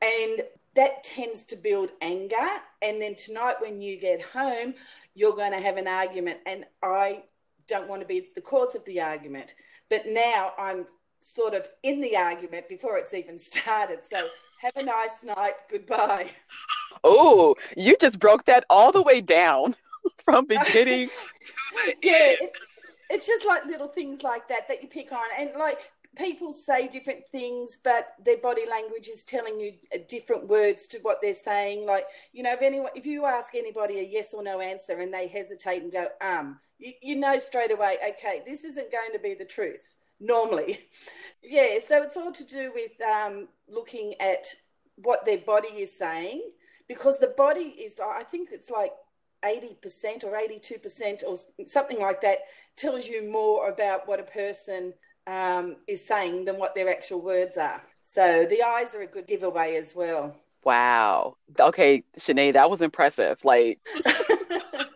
And 0.01 0.41
that 0.75 1.03
tends 1.03 1.43
to 1.45 1.55
build 1.55 1.91
anger. 2.01 2.35
And 2.81 3.01
then 3.01 3.15
tonight, 3.15 3.55
when 3.59 3.81
you 3.81 3.99
get 3.99 4.21
home, 4.21 4.73
you're 5.13 5.35
going 5.35 5.53
to 5.53 5.61
have 5.61 5.77
an 5.77 5.87
argument. 5.87 6.39
And 6.45 6.65
I 6.83 7.23
don't 7.67 7.87
want 7.87 8.01
to 8.01 8.07
be 8.07 8.29
the 8.35 8.41
cause 8.41 8.75
of 8.75 8.83
the 8.85 9.01
argument. 9.01 9.55
But 9.89 10.03
now 10.07 10.51
I'm 10.57 10.85
sort 11.21 11.53
of 11.53 11.67
in 11.83 12.01
the 12.01 12.15
argument 12.15 12.69
before 12.69 12.97
it's 12.97 13.13
even 13.13 13.39
started. 13.39 14.03
So 14.03 14.27
have 14.65 14.77
a 14.77 14.83
nice 14.83 15.23
night. 15.23 15.53
Goodbye. 15.69 16.31
Oh, 17.03 17.55
you 17.77 17.95
just 18.01 18.19
broke 18.19 18.45
that 18.45 18.65
all 18.69 18.91
the 18.91 19.01
way 19.01 19.21
down 19.21 19.75
from 20.25 20.45
beginning 20.45 21.09
yeah, 22.01 22.35
it, 22.41 22.51
it's 23.09 23.27
just 23.27 23.45
like 23.45 23.65
little 23.65 23.87
things 23.87 24.23
like 24.23 24.47
that 24.47 24.67
that 24.67 24.81
you 24.81 24.87
pick 24.87 25.11
on. 25.11 25.25
And 25.37 25.51
like 25.57 25.91
people 26.17 26.51
say 26.51 26.87
different 26.87 27.27
things, 27.27 27.77
but 27.83 28.15
their 28.23 28.37
body 28.37 28.65
language 28.69 29.07
is 29.07 29.23
telling 29.23 29.59
you 29.59 29.73
different 30.07 30.47
words 30.47 30.87
to 30.87 30.99
what 30.99 31.19
they're 31.21 31.33
saying. 31.33 31.85
Like, 31.85 32.05
you 32.33 32.41
know, 32.43 32.53
if 32.53 32.61
anyone, 32.61 32.89
if 32.95 33.05
you 33.05 33.25
ask 33.25 33.53
anybody 33.53 33.99
a 33.99 34.03
yes 34.03 34.33
or 34.33 34.41
no 34.41 34.59
answer 34.59 34.99
and 34.99 35.13
they 35.13 35.27
hesitate 35.27 35.83
and 35.83 35.91
go, 35.91 36.07
um, 36.21 36.59
you, 36.79 36.93
you 37.01 37.15
know 37.15 37.37
straight 37.37 37.71
away, 37.71 37.97
okay, 38.09 38.41
this 38.45 38.63
isn't 38.63 38.91
going 38.91 39.11
to 39.13 39.19
be 39.19 39.33
the 39.33 39.45
truth 39.45 39.97
normally. 40.19 40.79
yeah, 41.43 41.79
so 41.79 42.03
it's 42.03 42.17
all 42.17 42.31
to 42.31 42.45
do 42.45 42.71
with 42.73 42.91
um, 43.01 43.47
looking 43.67 44.13
at 44.19 44.45
what 44.95 45.25
their 45.25 45.39
body 45.39 45.67
is 45.69 45.97
saying 45.97 46.41
because 46.87 47.19
the 47.19 47.33
body 47.35 47.73
is, 47.79 47.99
I 47.99 48.23
think 48.23 48.49
it's 48.51 48.69
like 48.69 48.91
80% 49.43 50.23
or 50.23 50.37
82% 50.37 51.23
or 51.27 51.37
something 51.65 51.99
like 51.99 52.21
that 52.21 52.39
tells 52.75 53.07
you 53.07 53.29
more 53.29 53.69
about 53.69 54.07
what 54.07 54.19
a 54.19 54.23
person 54.23 54.93
um, 55.27 55.77
is 55.87 56.05
saying 56.05 56.45
than 56.45 56.57
what 56.57 56.75
their 56.75 56.89
actual 56.89 57.21
words 57.21 57.57
are. 57.57 57.81
So 58.03 58.45
the 58.45 58.61
eyes 58.61 58.93
are 58.95 59.01
a 59.01 59.07
good 59.07 59.27
giveaway 59.27 59.75
as 59.75 59.95
well. 59.95 60.35
Wow. 60.63 61.37
Okay, 61.59 62.03
Shenae, 62.17 62.53
that 62.53 62.69
was 62.69 62.81
impressive. 62.81 63.43
Like 63.43 63.79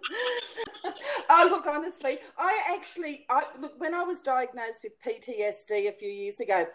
oh, 1.39 1.47
look, 1.49 1.65
honestly, 1.67 2.19
I 2.37 2.75
actually, 2.75 3.25
I 3.29 3.43
look 3.59 3.79
when 3.79 3.93
I 3.93 4.03
was 4.03 4.21
diagnosed 4.21 4.83
with 4.83 4.93
PTSD 5.01 5.87
a 5.87 5.91
few 5.91 6.09
years 6.09 6.39
ago, 6.39 6.65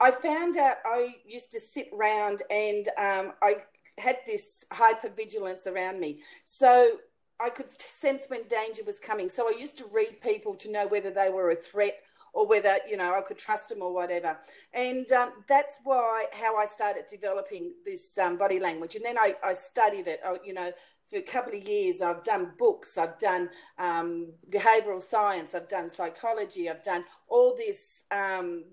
I 0.00 0.10
found 0.10 0.56
out 0.56 0.76
I 0.84 1.16
used 1.26 1.52
to 1.52 1.60
sit 1.60 1.88
round 1.92 2.42
and 2.50 2.88
um, 2.98 3.32
I 3.42 3.56
had 3.98 4.18
this 4.26 4.64
hypervigilance 4.72 5.66
around 5.66 6.00
me. 6.00 6.20
So 6.44 6.98
I 7.40 7.50
could 7.50 7.70
sense 7.80 8.26
when 8.28 8.46
danger 8.48 8.82
was 8.86 8.98
coming. 8.98 9.28
So 9.28 9.48
I 9.48 9.58
used 9.58 9.76
to 9.78 9.84
read 9.92 10.20
people 10.20 10.54
to 10.54 10.70
know 10.70 10.86
whether 10.86 11.10
they 11.10 11.28
were 11.28 11.50
a 11.50 11.56
threat 11.56 11.98
or 12.32 12.46
whether 12.46 12.76
you 12.88 12.96
know 12.96 13.14
I 13.14 13.20
could 13.20 13.38
trust 13.38 13.68
them 13.68 13.82
or 13.82 13.92
whatever. 13.92 14.38
And 14.72 15.10
um, 15.12 15.32
that's 15.48 15.80
why 15.84 16.26
how 16.32 16.56
I 16.56 16.66
started 16.66 17.04
developing 17.06 17.72
this 17.84 18.16
um, 18.18 18.38
body 18.38 18.58
language. 18.58 18.94
And 18.94 19.04
then 19.04 19.18
I, 19.18 19.34
I 19.44 19.52
studied 19.52 20.06
it. 20.06 20.20
I, 20.24 20.36
you 20.44 20.54
know, 20.54 20.70
for 21.12 21.18
a 21.18 21.22
couple 21.22 21.54
of 21.54 21.68
years, 21.68 22.00
I've 22.00 22.24
done 22.24 22.52
books, 22.56 22.96
I've 22.96 23.18
done 23.18 23.50
um, 23.78 24.32
behavioral 24.48 25.02
science, 25.02 25.54
I've 25.54 25.68
done 25.68 25.90
psychology, 25.90 26.70
I've 26.70 26.82
done 26.82 27.04
all 27.28 27.54
this, 27.54 28.04
um, 28.10 28.64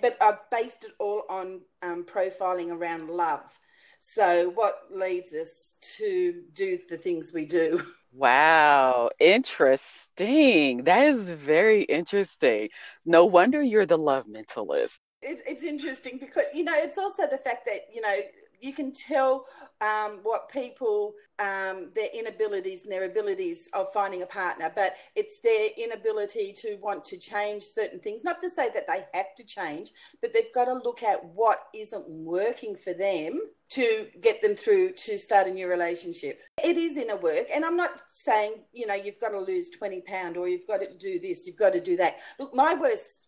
but 0.00 0.16
I've 0.20 0.48
based 0.50 0.84
it 0.84 0.92
all 1.00 1.24
on 1.28 1.62
um, 1.82 2.04
profiling 2.04 2.70
around 2.70 3.10
love. 3.10 3.58
So, 3.98 4.50
what 4.50 4.76
leads 4.94 5.32
us 5.34 5.74
to 5.98 6.42
do 6.52 6.78
the 6.88 6.96
things 6.96 7.32
we 7.34 7.44
do? 7.44 7.82
Wow, 8.12 9.10
interesting. 9.18 10.84
That 10.84 11.06
is 11.06 11.30
very 11.30 11.82
interesting. 11.82 12.68
No 13.04 13.24
wonder 13.24 13.62
you're 13.62 13.86
the 13.86 13.98
love 13.98 14.26
mentalist. 14.26 14.98
It, 15.22 15.40
it's 15.46 15.62
interesting 15.62 16.18
because, 16.18 16.44
you 16.54 16.64
know, 16.64 16.74
it's 16.76 16.98
also 16.98 17.28
the 17.28 17.38
fact 17.38 17.66
that, 17.66 17.82
you 17.92 18.00
know, 18.00 18.16
you 18.60 18.72
can 18.72 18.92
tell 18.92 19.44
um, 19.80 20.20
what 20.22 20.48
people 20.48 21.14
um, 21.38 21.90
their 21.94 22.08
inabilities 22.14 22.82
and 22.82 22.92
their 22.92 23.04
abilities 23.04 23.68
of 23.72 23.92
finding 23.92 24.22
a 24.22 24.26
partner 24.26 24.70
but 24.74 24.96
it's 25.16 25.40
their 25.40 25.70
inability 25.76 26.52
to 26.52 26.76
want 26.82 27.04
to 27.04 27.16
change 27.16 27.62
certain 27.62 28.00
things 28.00 28.24
not 28.24 28.38
to 28.40 28.50
say 28.50 28.68
that 28.74 28.86
they 28.86 29.04
have 29.14 29.34
to 29.36 29.44
change 29.44 29.90
but 30.20 30.32
they've 30.32 30.52
got 30.54 30.66
to 30.66 30.74
look 30.74 31.02
at 31.02 31.24
what 31.24 31.68
isn't 31.74 32.08
working 32.08 32.76
for 32.76 32.92
them 32.92 33.40
to 33.70 34.08
get 34.20 34.42
them 34.42 34.54
through 34.54 34.92
to 34.92 35.16
start 35.16 35.46
a 35.46 35.50
new 35.50 35.68
relationship. 35.68 36.40
It 36.62 36.76
is 36.76 36.96
inner 36.96 37.16
work. 37.16 37.46
And 37.54 37.64
I'm 37.64 37.76
not 37.76 38.02
saying, 38.08 38.64
you 38.72 38.86
know, 38.86 38.94
you've 38.94 39.20
got 39.20 39.28
to 39.28 39.38
lose 39.38 39.70
20 39.70 40.00
pound 40.00 40.36
or 40.36 40.48
you've 40.48 40.66
got 40.66 40.80
to 40.80 40.92
do 40.98 41.20
this, 41.20 41.46
you've 41.46 41.56
got 41.56 41.72
to 41.74 41.80
do 41.80 41.96
that. 41.96 42.16
Look, 42.40 42.52
my 42.52 42.74
worst 42.74 43.26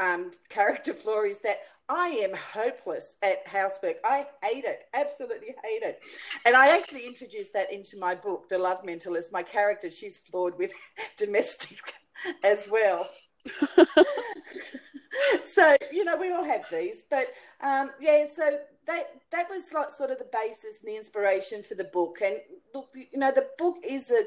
um, 0.00 0.32
character 0.48 0.94
flaw 0.94 1.22
is 1.22 1.40
that 1.40 1.58
I 1.88 2.08
am 2.22 2.32
hopeless 2.34 3.16
at 3.22 3.46
housework. 3.46 3.96
I 4.04 4.26
hate 4.42 4.64
it, 4.64 4.84
absolutely 4.94 5.54
hate 5.64 5.82
it. 5.82 6.00
And 6.46 6.56
I 6.56 6.76
actually 6.76 7.06
introduced 7.06 7.52
that 7.52 7.72
into 7.72 7.98
my 7.98 8.14
book, 8.14 8.48
The 8.48 8.58
Love 8.58 8.82
Mentalist. 8.84 9.32
My 9.32 9.42
character, 9.42 9.90
she's 9.90 10.20
flawed 10.20 10.56
with 10.56 10.72
domestic 11.16 11.94
as 12.44 12.68
well. 12.70 13.08
so, 15.44 15.76
you 15.92 16.04
know, 16.04 16.16
we 16.16 16.30
all 16.30 16.44
have 16.44 16.64
these. 16.70 17.04
But 17.10 17.32
um, 17.60 17.90
yeah, 18.00 18.24
so 18.32 18.58
that, 18.86 19.08
that 19.32 19.48
was 19.50 19.72
like 19.74 19.90
sort 19.90 20.10
of 20.10 20.18
the 20.18 20.28
basis 20.32 20.78
and 20.80 20.92
the 20.92 20.96
inspiration 20.96 21.62
for 21.64 21.74
the 21.74 21.84
book. 21.84 22.18
And 22.24 22.36
look, 22.72 22.90
you 22.94 23.18
know, 23.18 23.32
the 23.32 23.48
book 23.58 23.78
is 23.82 24.12
a, 24.12 24.22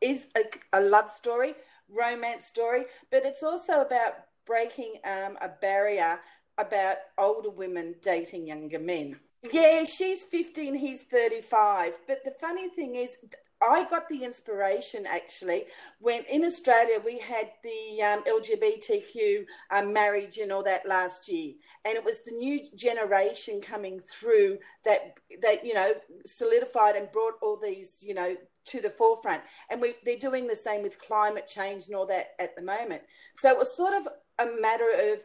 is 0.00 0.28
a, 0.34 0.78
a 0.78 0.80
love 0.80 1.10
story, 1.10 1.54
romance 1.90 2.46
story, 2.46 2.84
but 3.10 3.26
it's 3.26 3.42
also 3.42 3.82
about 3.82 4.14
breaking 4.52 4.96
um, 5.04 5.38
a 5.40 5.48
barrier 5.62 6.20
about 6.58 6.96
older 7.16 7.48
women 7.48 7.94
dating 8.02 8.46
younger 8.46 8.78
men. 8.78 9.16
Yeah, 9.50 9.84
she's 9.84 10.24
15, 10.24 10.74
he's 10.74 11.04
35. 11.04 11.94
But 12.06 12.18
the 12.22 12.32
funny 12.38 12.68
thing 12.68 12.96
is, 12.96 13.16
I 13.62 13.84
got 13.84 14.08
the 14.08 14.24
inspiration 14.24 15.06
actually 15.06 15.64
when 16.00 16.24
in 16.28 16.44
Australia 16.44 16.98
we 17.02 17.18
had 17.18 17.50
the 17.62 18.02
um, 18.02 18.24
LGBTQ 18.24 19.44
um, 19.70 19.92
marriage 19.92 20.38
and 20.38 20.52
all 20.52 20.64
that 20.64 20.86
last 20.86 21.30
year, 21.30 21.54
and 21.84 21.94
it 21.94 22.04
was 22.04 22.22
the 22.22 22.32
new 22.32 22.58
generation 22.74 23.60
coming 23.60 24.00
through 24.00 24.58
that 24.84 25.14
that 25.42 25.64
you 25.64 25.74
know 25.74 25.92
solidified 26.26 26.96
and 26.96 27.12
brought 27.12 27.34
all 27.40 27.56
these 27.56 28.04
you 28.04 28.14
know 28.14 28.36
to 28.64 28.80
the 28.80 28.90
forefront, 28.90 29.42
and 29.70 29.80
we, 29.80 29.94
they're 30.04 30.18
doing 30.18 30.46
the 30.46 30.56
same 30.56 30.82
with 30.82 31.00
climate 31.00 31.46
change 31.46 31.86
and 31.86 31.96
all 31.96 32.06
that 32.06 32.30
at 32.40 32.56
the 32.56 32.62
moment. 32.62 33.02
So 33.34 33.48
it 33.48 33.58
was 33.58 33.76
sort 33.76 33.94
of 33.94 34.08
a 34.38 34.46
matter 34.60 34.88
of 35.12 35.22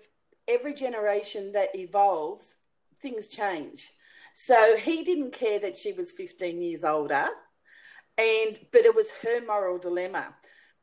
every 0.47 0.73
generation 0.73 1.51
that 1.53 1.75
evolves, 1.75 2.55
things 3.01 3.27
change. 3.27 3.91
So 4.33 4.77
he 4.77 5.03
didn't 5.03 5.31
care 5.31 5.59
that 5.59 5.75
she 5.75 5.93
was 5.93 6.11
15 6.11 6.61
years 6.61 6.83
older, 6.83 7.27
and 8.17 8.59
but 8.71 8.81
it 8.81 8.95
was 8.95 9.11
her 9.23 9.43
moral 9.45 9.77
dilemma. 9.77 10.35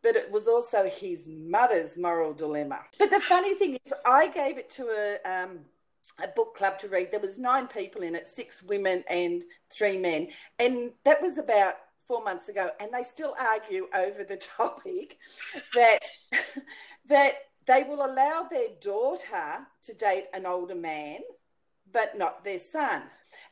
But 0.02 0.16
it 0.16 0.30
was 0.30 0.48
also 0.48 0.88
his 0.88 1.28
mother's 1.28 1.96
moral 1.96 2.34
dilemma. 2.34 2.80
But 2.98 3.10
the 3.10 3.20
funny 3.20 3.54
thing 3.54 3.78
is, 3.86 3.92
I 4.04 4.28
gave 4.28 4.58
it 4.58 4.68
to 4.70 5.18
a 5.24 5.30
um, 5.30 5.60
a 6.22 6.28
book 6.28 6.56
club 6.56 6.78
to 6.80 6.88
read. 6.88 7.10
There 7.10 7.20
was 7.20 7.38
nine 7.38 7.66
people 7.66 8.02
in 8.02 8.14
it, 8.14 8.26
six 8.26 8.62
women 8.62 9.04
and 9.08 9.42
three 9.70 9.98
men, 9.98 10.28
and 10.58 10.92
that 11.04 11.22
was 11.22 11.38
about 11.38 11.74
four 12.06 12.22
months 12.22 12.48
ago, 12.48 12.70
and 12.80 12.92
they 12.92 13.02
still 13.02 13.34
argue 13.40 13.86
over 13.94 14.24
the 14.24 14.36
topic 14.56 15.16
that 15.74 16.00
that 17.08 17.34
they 17.66 17.85
will 17.85 18.04
allow 18.04 18.47
their 18.50 18.68
daughter 18.80 19.66
to 19.83 19.94
date 19.94 20.26
an 20.35 20.47
older 20.47 20.75
man, 20.75 21.21
but 21.92 22.16
not 22.16 22.44
their 22.44 22.59
son. 22.59 23.02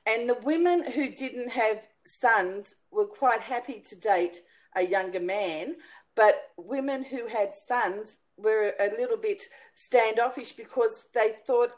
And 0.07 0.29
the 0.29 0.39
women 0.43 0.91
who 0.91 1.11
didn't 1.11 1.51
have 1.51 1.87
sons 2.05 2.75
were 2.91 3.07
quite 3.07 3.41
happy 3.41 3.81
to 3.81 4.01
date 4.01 4.41
a 4.77 4.83
younger 4.83 5.21
man, 5.21 5.77
but 6.15 6.51
women 6.57 7.05
who 7.05 7.27
had 7.27 7.55
sons 7.55 8.19
were 8.37 8.73
a 8.81 8.91
little 8.97 9.17
bit 9.17 9.43
standoffish 9.75 10.53
because 10.53 11.07
they 11.15 11.35
thought 11.47 11.71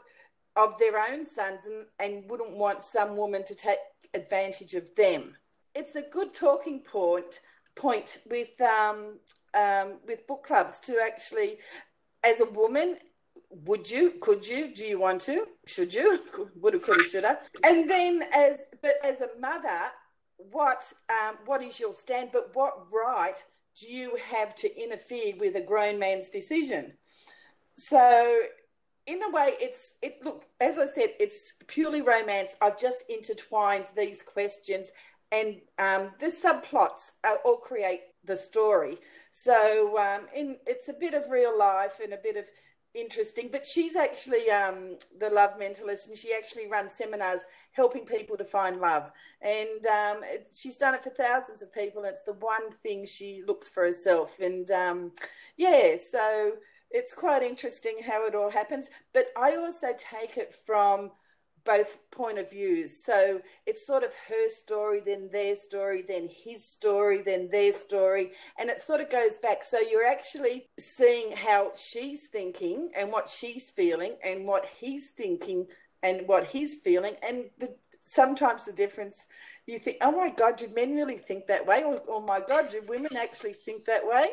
of 0.55 0.77
their 0.77 0.97
own 1.11 1.25
sons 1.25 1.65
and, 1.65 1.85
and 1.99 2.29
wouldn't 2.29 2.57
want 2.57 2.81
some 2.81 3.17
woman 3.17 3.43
to 3.43 3.55
take 3.55 3.79
advantage 4.13 4.73
of 4.73 4.93
them 4.95 5.35
it's 5.75 5.95
a 5.95 6.01
good 6.01 6.33
talking 6.33 6.79
point 6.79 7.41
point 7.75 8.19
with 8.29 8.59
um, 8.61 9.19
um, 9.53 9.99
with 10.07 10.25
book 10.27 10.43
clubs 10.43 10.79
to 10.81 10.99
actually, 11.05 11.57
as 12.25 12.41
a 12.41 12.45
woman, 12.45 12.97
would 13.49 13.89
you, 13.89 14.13
could 14.19 14.45
you, 14.45 14.73
do 14.73 14.83
you 14.85 14.99
want 14.99 15.21
to, 15.21 15.45
should 15.65 15.93
you, 15.93 16.19
woulda, 16.55 16.79
coulda, 16.79 17.03
shoulda, 17.03 17.39
and 17.63 17.89
then 17.89 18.23
as 18.33 18.63
but 18.81 18.95
as 19.03 19.21
a 19.21 19.29
mother, 19.39 19.91
what 20.37 20.91
um, 21.09 21.37
what 21.45 21.61
is 21.61 21.79
your 21.79 21.93
stand? 21.93 22.29
But 22.33 22.51
what 22.53 22.91
right 22.91 23.41
do 23.79 23.87
you 23.87 24.17
have 24.29 24.55
to 24.55 24.81
interfere 24.81 25.35
with 25.39 25.55
a 25.55 25.61
grown 25.61 25.99
man's 25.99 26.29
decision? 26.29 26.93
So 27.77 28.41
in 29.07 29.21
a 29.23 29.29
way 29.29 29.53
it's 29.59 29.95
it 30.01 30.17
look 30.23 30.45
as 30.59 30.79
i 30.79 30.85
said 30.85 31.09
it's 31.19 31.53
purely 31.67 32.01
romance 32.01 32.55
i've 32.61 32.77
just 32.77 33.05
intertwined 33.09 33.85
these 33.95 34.21
questions 34.21 34.91
and 35.31 35.61
um, 35.79 36.11
the 36.19 36.27
subplots 36.27 37.11
all 37.43 37.57
create 37.57 38.01
the 38.25 38.35
story. 38.35 38.97
So 39.31 39.97
um, 39.97 40.27
in, 40.35 40.57
it's 40.65 40.89
a 40.89 40.93
bit 40.93 41.13
of 41.13 41.29
real 41.29 41.57
life 41.57 41.99
and 42.03 42.13
a 42.13 42.17
bit 42.17 42.37
of 42.37 42.45
interesting. 42.93 43.49
But 43.51 43.67
she's 43.67 43.95
actually 43.95 44.49
um, 44.49 44.97
the 45.19 45.29
love 45.29 45.59
mentalist, 45.59 46.07
and 46.07 46.17
she 46.17 46.33
actually 46.33 46.67
runs 46.67 46.93
seminars 46.93 47.45
helping 47.71 48.05
people 48.05 48.37
to 48.37 48.45
find 48.45 48.79
love. 48.79 49.11
And 49.41 49.85
um, 49.85 50.23
it, 50.23 50.47
she's 50.53 50.77
done 50.77 50.95
it 50.95 51.03
for 51.03 51.09
thousands 51.09 51.61
of 51.61 51.73
people. 51.73 52.01
And 52.01 52.09
it's 52.09 52.23
the 52.23 52.33
one 52.33 52.71
thing 52.71 53.05
she 53.05 53.43
looks 53.45 53.69
for 53.69 53.83
herself. 53.83 54.39
And 54.39 54.71
um, 54.71 55.11
yeah, 55.57 55.97
so 55.97 56.53
it's 56.91 57.13
quite 57.13 57.43
interesting 57.43 57.97
how 58.05 58.25
it 58.25 58.35
all 58.35 58.51
happens. 58.51 58.89
But 59.13 59.27
I 59.37 59.55
also 59.57 59.87
take 59.97 60.37
it 60.37 60.53
from 60.53 61.11
both 61.65 62.09
point 62.11 62.37
of 62.37 62.49
views. 62.49 63.03
So 63.03 63.41
it's 63.65 63.85
sort 63.85 64.03
of 64.03 64.13
her 64.29 64.49
story, 64.49 65.01
then 65.05 65.29
their 65.31 65.55
story, 65.55 66.03
then 66.07 66.29
his 66.29 66.65
story, 66.65 67.21
then 67.21 67.49
their 67.51 67.73
story. 67.73 68.31
And 68.57 68.69
it 68.69 68.79
sort 68.79 69.01
of 69.01 69.09
goes 69.09 69.37
back. 69.37 69.63
So 69.63 69.79
you're 69.79 70.05
actually 70.05 70.69
seeing 70.79 71.35
how 71.35 71.71
she's 71.75 72.27
thinking 72.27 72.91
and 72.95 73.11
what 73.11 73.27
she's 73.27 73.71
feeling 73.71 74.15
and 74.23 74.45
what 74.45 74.65
he's 74.79 75.09
thinking 75.09 75.67
and 76.03 76.27
what 76.27 76.45
he's 76.45 76.75
feeling. 76.75 77.15
And 77.27 77.45
the, 77.57 77.75
sometimes 77.99 78.65
the 78.65 78.73
difference, 78.73 79.25
you 79.65 79.79
think, 79.79 79.97
oh 80.01 80.11
my 80.11 80.29
God, 80.29 80.57
do 80.57 80.67
men 80.75 80.95
really 80.95 81.17
think 81.17 81.47
that 81.47 81.65
way? 81.65 81.83
Or, 81.83 82.01
oh 82.07 82.21
my 82.21 82.41
God, 82.47 82.69
do 82.69 82.81
women 82.87 83.17
actually 83.17 83.53
think 83.53 83.85
that 83.85 84.05
way? 84.05 84.27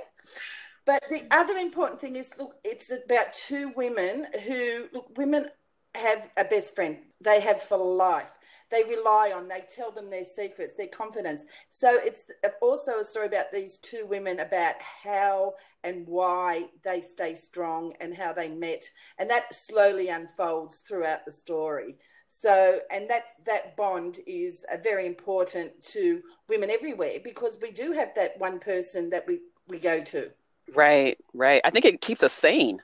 But 0.85 1.05
the 1.09 1.23
other 1.31 1.55
important 1.55 2.01
thing 2.01 2.17
is 2.17 2.33
look, 2.39 2.57
it's 2.65 2.91
about 2.91 3.33
two 3.33 3.73
women 3.77 4.27
who, 4.47 4.89
look, 4.93 5.17
women 5.17 5.47
have 5.95 6.31
a 6.37 6.45
best 6.45 6.75
friend. 6.75 6.99
They 7.21 7.41
have 7.41 7.61
for 7.61 7.79
life. 7.79 8.33
They 8.73 8.85
rely 8.85 9.33
on 9.37 9.49
they 9.49 9.63
tell 9.69 9.93
them 9.93 10.09
their 10.09 10.25
secrets 10.25 10.75
their 10.75 10.89
confidence. 10.89 11.45
So 11.69 12.01
it's 12.03 12.31
also 12.63 13.01
a 13.01 13.05
story 13.05 13.27
about 13.27 13.53
these 13.53 13.77
two 13.77 14.07
women 14.07 14.40
about 14.40 14.77
how 14.81 15.55
and 15.85 16.07
why 16.07 16.69
they 16.83 17.03
stay 17.03 17.35
strong 17.35 17.93
and 18.01 18.14
how 18.14 18.33
they 18.33 18.49
met. 18.49 18.88
And 19.19 19.29
that 19.29 19.55
slowly 19.55 20.09
unfolds 20.09 20.81
throughout 20.81 21.27
the 21.27 21.33
story. 21.33 21.97
So 22.29 22.81
and 22.90 23.11
that 23.11 23.25
that 23.45 23.77
bond 23.77 24.21
is 24.27 24.64
very 24.83 25.07
important 25.07 25.83
to 25.93 26.23
women 26.49 26.71
everywhere 26.71 27.19
because 27.23 27.59
we 27.61 27.73
do 27.73 27.93
have 27.93 28.14
that 28.14 28.38
one 28.38 28.59
person 28.59 29.11
that 29.11 29.27
we 29.27 29.40
we 29.69 29.81
go 29.81 30.03
to. 30.03 30.31
Right 30.75 31.19
right. 31.35 31.61
I 31.62 31.69
think 31.69 31.85
it 31.85 32.01
keeps 32.01 32.23
us 32.23 32.33
sane 32.33 32.81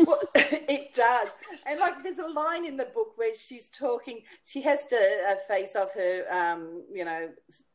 well, 0.00 0.20
it 0.34 0.92
does. 0.92 1.28
And 1.66 1.80
like, 1.80 2.02
there's 2.02 2.18
a 2.18 2.26
line 2.26 2.64
in 2.64 2.76
the 2.76 2.86
book 2.86 3.12
where 3.16 3.34
she's 3.34 3.68
talking. 3.68 4.22
She 4.44 4.60
has 4.62 4.86
to 4.86 4.96
uh, 5.30 5.34
face 5.48 5.76
off 5.76 5.94
her, 5.94 6.24
um, 6.30 6.82
you 6.92 7.04
know, 7.04 7.30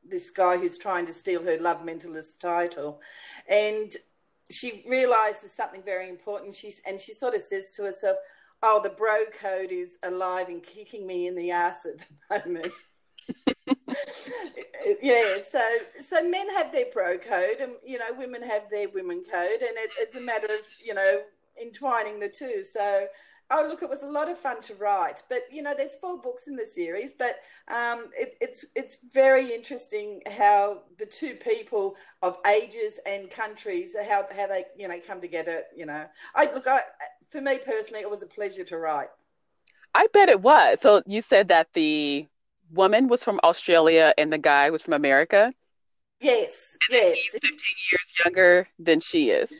this 0.07 0.29
guy 0.29 0.57
who's 0.57 0.77
trying 0.77 1.05
to 1.07 1.13
steal 1.13 1.43
her 1.43 1.57
love 1.59 1.81
mentalist 1.81 2.39
title, 2.39 3.01
and 3.49 3.91
she 4.51 4.83
realizes 4.87 5.51
something 5.51 5.83
very 5.83 6.09
important. 6.09 6.53
She's 6.53 6.81
and 6.87 6.99
she 6.99 7.13
sort 7.13 7.35
of 7.35 7.41
says 7.41 7.71
to 7.71 7.83
herself, 7.83 8.17
"Oh, 8.61 8.79
the 8.83 8.89
bro 8.89 9.25
code 9.39 9.71
is 9.71 9.97
alive 10.03 10.49
and 10.49 10.61
kicking 10.63 11.07
me 11.07 11.27
in 11.27 11.35
the 11.35 11.51
ass 11.51 11.85
at 11.85 11.97
the 12.43 12.49
moment." 12.49 12.73
yeah, 15.01 15.37
so 15.39 15.77
so 15.99 16.29
men 16.29 16.49
have 16.51 16.71
their 16.71 16.85
bro 16.93 17.17
code, 17.17 17.57
and 17.59 17.73
you 17.85 17.97
know, 17.97 18.13
women 18.17 18.43
have 18.43 18.69
their 18.69 18.89
women 18.89 19.23
code, 19.23 19.61
and 19.61 19.77
it, 19.77 19.89
it's 19.99 20.15
a 20.15 20.21
matter 20.21 20.45
of 20.45 20.65
you 20.83 20.93
know 20.93 21.21
entwining 21.61 22.19
the 22.19 22.29
two. 22.29 22.63
So, 22.63 23.07
oh 23.51 23.65
look, 23.67 23.83
it 23.83 23.89
was 23.89 24.03
a 24.03 24.07
lot 24.07 24.29
of 24.29 24.37
fun 24.37 24.61
to 24.63 24.75
write. 24.75 25.23
But 25.29 25.41
you 25.51 25.61
know, 25.61 25.73
there's 25.75 25.95
four 25.95 26.19
books 26.19 26.47
in 26.47 26.55
the 26.55 26.65
series, 26.65 27.13
but 27.13 27.37
um, 27.67 28.09
it, 28.17 28.35
it's 28.41 28.65
it's 28.75 28.97
very 29.13 29.53
interesting 29.53 30.21
how 30.37 30.83
the 30.97 31.05
two 31.05 31.35
people 31.35 31.95
of 32.21 32.37
ages 32.47 32.99
and 33.05 33.29
countries 33.29 33.95
how 34.07 34.25
how 34.35 34.47
they 34.47 34.65
you 34.77 34.87
know 34.87 34.99
come 35.05 35.21
together. 35.21 35.63
You 35.75 35.85
know, 35.85 36.05
I 36.35 36.45
look, 36.53 36.67
I, 36.67 36.81
for 37.29 37.41
me 37.41 37.57
personally, 37.57 38.01
it 38.01 38.09
was 38.09 38.23
a 38.23 38.27
pleasure 38.27 38.63
to 38.65 38.77
write. 38.77 39.09
I 39.93 40.07
bet 40.11 40.29
it 40.29 40.41
was. 40.41 40.81
So 40.81 41.01
you 41.05 41.21
said 41.21 41.47
that 41.47 41.67
the 41.73 42.27
woman 42.71 43.07
was 43.07 43.23
from 43.23 43.39
Australia 43.43 44.13
and 44.17 44.31
the 44.31 44.37
guy 44.37 44.69
was 44.69 44.81
from 44.81 44.93
America. 44.93 45.53
Yes, 46.19 46.77
yes. 46.89 47.15
He's 47.15 47.31
Fifteen 47.31 47.75
years 47.91 48.13
younger 48.23 48.67
than 48.79 48.99
she 48.99 49.29
is. 49.29 49.51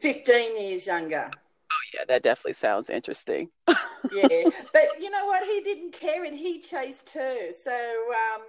15 0.00 0.60
years 0.60 0.86
younger. 0.86 1.30
Oh, 1.32 1.84
yeah, 1.94 2.04
that 2.08 2.22
definitely 2.22 2.54
sounds 2.54 2.90
interesting. 2.90 3.48
yeah, 3.68 4.50
but 4.72 4.82
you 5.00 5.10
know 5.10 5.26
what? 5.26 5.44
He 5.44 5.60
didn't 5.60 5.92
care 5.92 6.24
and 6.24 6.36
he 6.36 6.58
chased 6.60 7.10
her. 7.10 7.52
So, 7.52 7.72
um, 7.72 8.42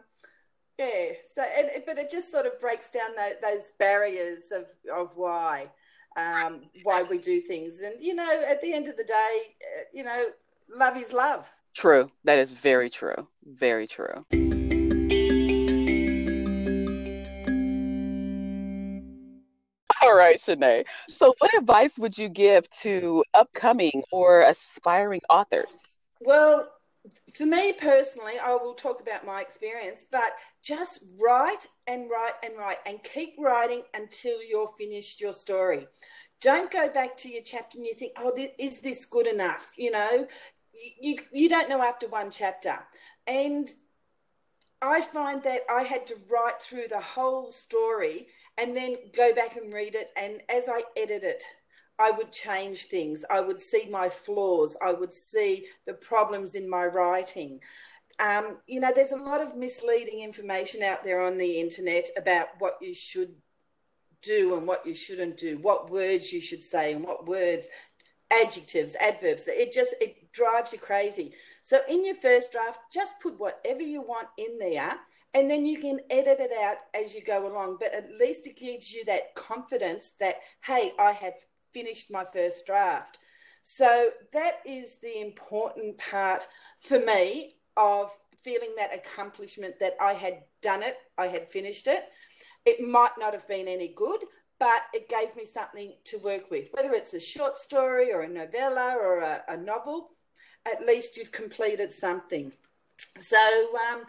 yeah, 0.77 1.13
so, 1.33 1.43
and, 1.57 1.69
but 1.85 1.97
it 1.97 2.09
just 2.09 2.31
sort 2.31 2.45
of 2.45 2.59
breaks 2.59 2.89
down 2.89 3.15
the, 3.15 3.37
those 3.41 3.69
barriers 3.79 4.51
of, 4.51 4.65
of 4.93 5.15
why. 5.15 5.69
Um, 6.15 6.61
why 6.83 7.01
we 7.01 7.17
do 7.17 7.41
things. 7.41 7.79
And, 7.79 7.95
you 7.99 8.13
know, 8.13 8.43
at 8.47 8.61
the 8.61 8.71
end 8.71 8.87
of 8.87 8.97
the 8.97 9.03
day, 9.03 9.39
uh, 9.63 9.83
you 9.91 10.03
know, 10.03 10.27
love 10.69 10.95
is 10.95 11.11
love. 11.11 11.51
True. 11.73 12.11
That 12.23 12.37
is 12.37 12.51
very 12.51 12.91
true. 12.91 13.27
Very 13.43 13.87
true. 13.87 14.23
Right, 20.23 20.39
Shenae. 20.39 20.85
So, 21.09 21.35
what 21.39 21.53
advice 21.53 21.99
would 21.99 22.17
you 22.17 22.29
give 22.29 22.69
to 22.81 23.23
upcoming 23.33 24.03
or 24.11 24.43
aspiring 24.43 25.21
authors? 25.29 25.97
Well, 26.21 26.69
for 27.33 27.45
me 27.45 27.73
personally, 27.73 28.39
I 28.41 28.55
will 28.55 28.73
talk 28.73 29.01
about 29.01 29.25
my 29.25 29.41
experience, 29.41 30.05
but 30.09 30.31
just 30.63 30.99
write 31.21 31.67
and 31.87 32.09
write 32.09 32.33
and 32.41 32.57
write 32.57 32.77
and 32.85 33.03
keep 33.03 33.35
writing 33.37 33.81
until 33.93 34.41
you're 34.41 34.69
finished 34.77 35.19
your 35.19 35.33
story. 35.33 35.87
Don't 36.39 36.71
go 36.71 36.87
back 36.89 37.17
to 37.17 37.29
your 37.29 37.43
chapter 37.43 37.77
and 37.77 37.85
you 37.85 37.93
think, 37.93 38.13
oh, 38.17 38.33
is 38.57 38.79
this 38.79 39.05
good 39.05 39.27
enough? 39.27 39.73
You 39.77 39.91
know, 39.91 40.27
you, 41.01 41.15
you 41.33 41.49
don't 41.49 41.67
know 41.67 41.81
after 41.81 42.07
one 42.07 42.31
chapter. 42.31 42.79
And 43.27 43.69
I 44.81 45.01
find 45.01 45.43
that 45.43 45.61
I 45.69 45.83
had 45.83 46.07
to 46.07 46.15
write 46.29 46.61
through 46.61 46.87
the 46.89 46.99
whole 47.01 47.51
story 47.51 48.27
and 48.57 48.75
then 48.75 48.95
go 49.15 49.33
back 49.33 49.57
and 49.57 49.73
read 49.73 49.95
it. 49.95 50.09
And 50.17 50.41
as 50.49 50.69
I 50.69 50.83
edit 50.97 51.23
it, 51.23 51.43
I 51.99 52.11
would 52.11 52.31
change 52.31 52.85
things. 52.85 53.23
I 53.29 53.39
would 53.39 53.59
see 53.59 53.87
my 53.89 54.09
flaws. 54.09 54.77
I 54.83 54.93
would 54.93 55.13
see 55.13 55.65
the 55.85 55.93
problems 55.93 56.55
in 56.55 56.69
my 56.69 56.85
writing. 56.85 57.59
Um, 58.19 58.57
you 58.67 58.79
know, 58.79 58.91
there's 58.93 59.11
a 59.11 59.17
lot 59.17 59.41
of 59.41 59.55
misleading 59.55 60.21
information 60.21 60.83
out 60.83 61.03
there 61.03 61.21
on 61.21 61.37
the 61.37 61.59
internet 61.59 62.07
about 62.17 62.47
what 62.59 62.73
you 62.81 62.93
should 62.93 63.33
do 64.21 64.55
and 64.55 64.67
what 64.67 64.85
you 64.85 64.93
shouldn't 64.93 65.37
do, 65.37 65.57
what 65.59 65.89
words 65.89 66.31
you 66.31 66.41
should 66.41 66.61
say 66.61 66.93
and 66.93 67.03
what 67.03 67.27
words 67.27 67.67
adjectives, 68.31 68.95
adverbs. 68.95 69.47
It 69.47 69.71
just 69.71 69.95
it 70.01 70.31
drives 70.31 70.73
you 70.73 70.79
crazy. 70.79 71.33
So 71.61 71.81
in 71.89 72.05
your 72.05 72.15
first 72.15 72.51
draft, 72.51 72.79
just 72.91 73.19
put 73.21 73.39
whatever 73.39 73.81
you 73.81 74.01
want 74.01 74.27
in 74.37 74.57
there 74.57 74.95
and 75.33 75.49
then 75.49 75.65
you 75.65 75.79
can 75.79 75.99
edit 76.09 76.39
it 76.39 76.51
out 76.63 76.77
as 76.93 77.15
you 77.15 77.23
go 77.23 77.47
along. 77.47 77.77
But 77.79 77.93
at 77.93 78.09
least 78.19 78.47
it 78.47 78.57
gives 78.57 78.93
you 78.93 79.03
that 79.05 79.35
confidence 79.35 80.11
that, 80.19 80.37
hey, 80.63 80.93
I 80.99 81.11
have 81.11 81.33
finished 81.73 82.11
my 82.11 82.23
first 82.23 82.65
draft. 82.65 83.17
So 83.63 84.09
that 84.33 84.59
is 84.65 84.97
the 84.97 85.21
important 85.21 85.97
part 85.97 86.47
for 86.77 86.99
me 86.99 87.55
of 87.77 88.11
feeling 88.43 88.73
that 88.77 88.93
accomplishment 88.93 89.79
that 89.79 89.95
I 90.01 90.13
had 90.13 90.43
done 90.61 90.83
it, 90.83 90.97
I 91.17 91.27
had 91.27 91.47
finished 91.47 91.87
it. 91.87 92.09
It 92.65 92.85
might 92.85 93.13
not 93.17 93.33
have 93.33 93.47
been 93.47 93.67
any 93.67 93.87
good, 93.87 94.19
but 94.59 94.83
it 94.93 95.09
gave 95.09 95.35
me 95.35 95.45
something 95.45 95.93
to 96.05 96.17
work 96.19 96.51
with. 96.51 96.69
Whether 96.73 96.91
it's 96.91 97.13
a 97.13 97.19
short 97.19 97.57
story 97.57 98.13
or 98.13 98.21
a 98.21 98.29
novella 98.29 98.95
or 98.99 99.19
a, 99.19 99.43
a 99.47 99.57
novel, 99.57 100.11
at 100.65 100.85
least 100.85 101.17
you've 101.17 101.31
completed 101.31 101.91
something. 101.91 102.51
So, 103.17 103.37
um, 103.91 104.03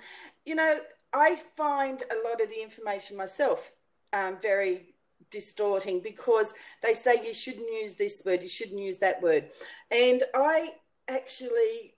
you 0.44 0.54
know, 0.54 0.78
I 1.14 1.36
find 1.56 2.02
a 2.02 2.28
lot 2.28 2.40
of 2.42 2.50
the 2.50 2.60
information 2.60 3.16
myself 3.16 3.72
um, 4.12 4.36
very 4.40 4.94
distorting 5.30 6.00
because 6.00 6.54
they 6.82 6.94
say 6.94 7.24
you 7.24 7.32
shouldn't 7.32 7.68
use 7.82 7.94
this 7.94 8.22
word, 8.24 8.42
you 8.42 8.48
shouldn't 8.48 8.80
use 8.80 8.98
that 8.98 9.22
word. 9.22 9.50
And 9.90 10.22
I 10.34 10.72
actually 11.08 11.94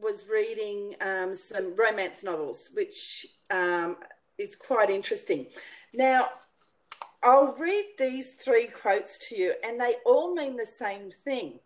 was 0.00 0.26
reading 0.30 0.94
um, 1.00 1.34
some 1.34 1.74
romance 1.76 2.22
novels, 2.24 2.70
which 2.74 3.26
um, 3.50 3.96
is 4.38 4.56
quite 4.56 4.88
interesting. 4.88 5.46
Now, 5.92 6.28
I'll 7.22 7.54
read 7.58 7.84
these 7.98 8.34
three 8.34 8.68
quotes 8.68 9.18
to 9.28 9.36
you, 9.36 9.54
and 9.64 9.78
they 9.78 9.96
all 10.06 10.34
mean 10.34 10.56
the 10.56 10.66
same 10.66 11.10
thing. 11.10 11.60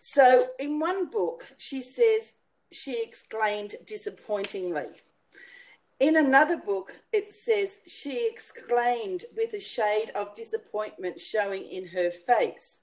So, 0.00 0.48
in 0.58 0.78
one 0.78 1.10
book, 1.10 1.48
she 1.56 1.80
says, 1.80 2.34
she 2.70 3.02
exclaimed 3.02 3.76
disappointingly. 3.86 4.88
In 6.00 6.16
another 6.16 6.56
book, 6.56 6.98
it 7.12 7.32
says 7.32 7.78
she 7.86 8.26
exclaimed 8.26 9.24
with 9.36 9.52
a 9.52 9.60
shade 9.60 10.10
of 10.14 10.34
disappointment 10.34 11.20
showing 11.20 11.62
in 11.66 11.86
her 11.88 12.10
face. 12.10 12.80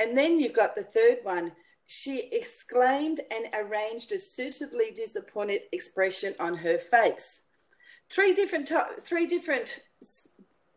And 0.00 0.18
then 0.18 0.40
you've 0.40 0.52
got 0.52 0.74
the 0.74 0.82
third 0.82 1.18
one. 1.22 1.52
She 1.86 2.28
exclaimed 2.32 3.20
and 3.30 3.46
arranged 3.54 4.10
a 4.10 4.18
suitably 4.18 4.90
disappointed 4.92 5.62
expression 5.72 6.34
on 6.40 6.56
her 6.56 6.76
face. 6.76 7.42
Three 8.10 8.34
different, 8.34 8.72
three 9.00 9.26
different 9.26 9.78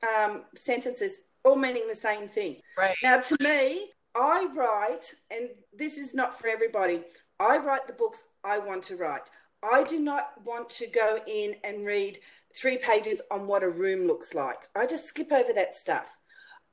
um, 0.04 0.44
sentences, 0.56 1.22
all 1.44 1.56
meaning 1.56 1.88
the 1.88 1.96
same 1.96 2.28
thing. 2.28 2.58
Right. 2.78 2.96
Now, 3.02 3.20
to 3.20 3.38
me, 3.40 3.90
I 4.16 4.48
write, 4.54 5.12
and 5.32 5.50
this 5.76 5.98
is 5.98 6.14
not 6.14 6.40
for 6.40 6.48
everybody. 6.48 7.02
I 7.40 7.58
write 7.58 7.88
the 7.88 7.94
books 7.94 8.26
I 8.44 8.60
want 8.60 8.84
to 8.84 8.96
write. 8.96 9.28
I 9.72 9.84
do 9.84 10.00
not 10.00 10.32
want 10.44 10.70
to 10.72 10.88
go 10.88 11.20
in 11.28 11.56
and 11.64 11.86
read 11.86 12.20
three 12.54 12.78
pages 12.78 13.22
on 13.32 13.48
what 13.48 13.64
a 13.64 13.70
room 13.70 14.08
looks 14.08 14.34
like. 14.34 14.68
I 14.76 14.86
just 14.86 15.08
skip 15.08 15.32
over 15.32 15.54
that 15.54 15.76
stuff. 15.76 16.18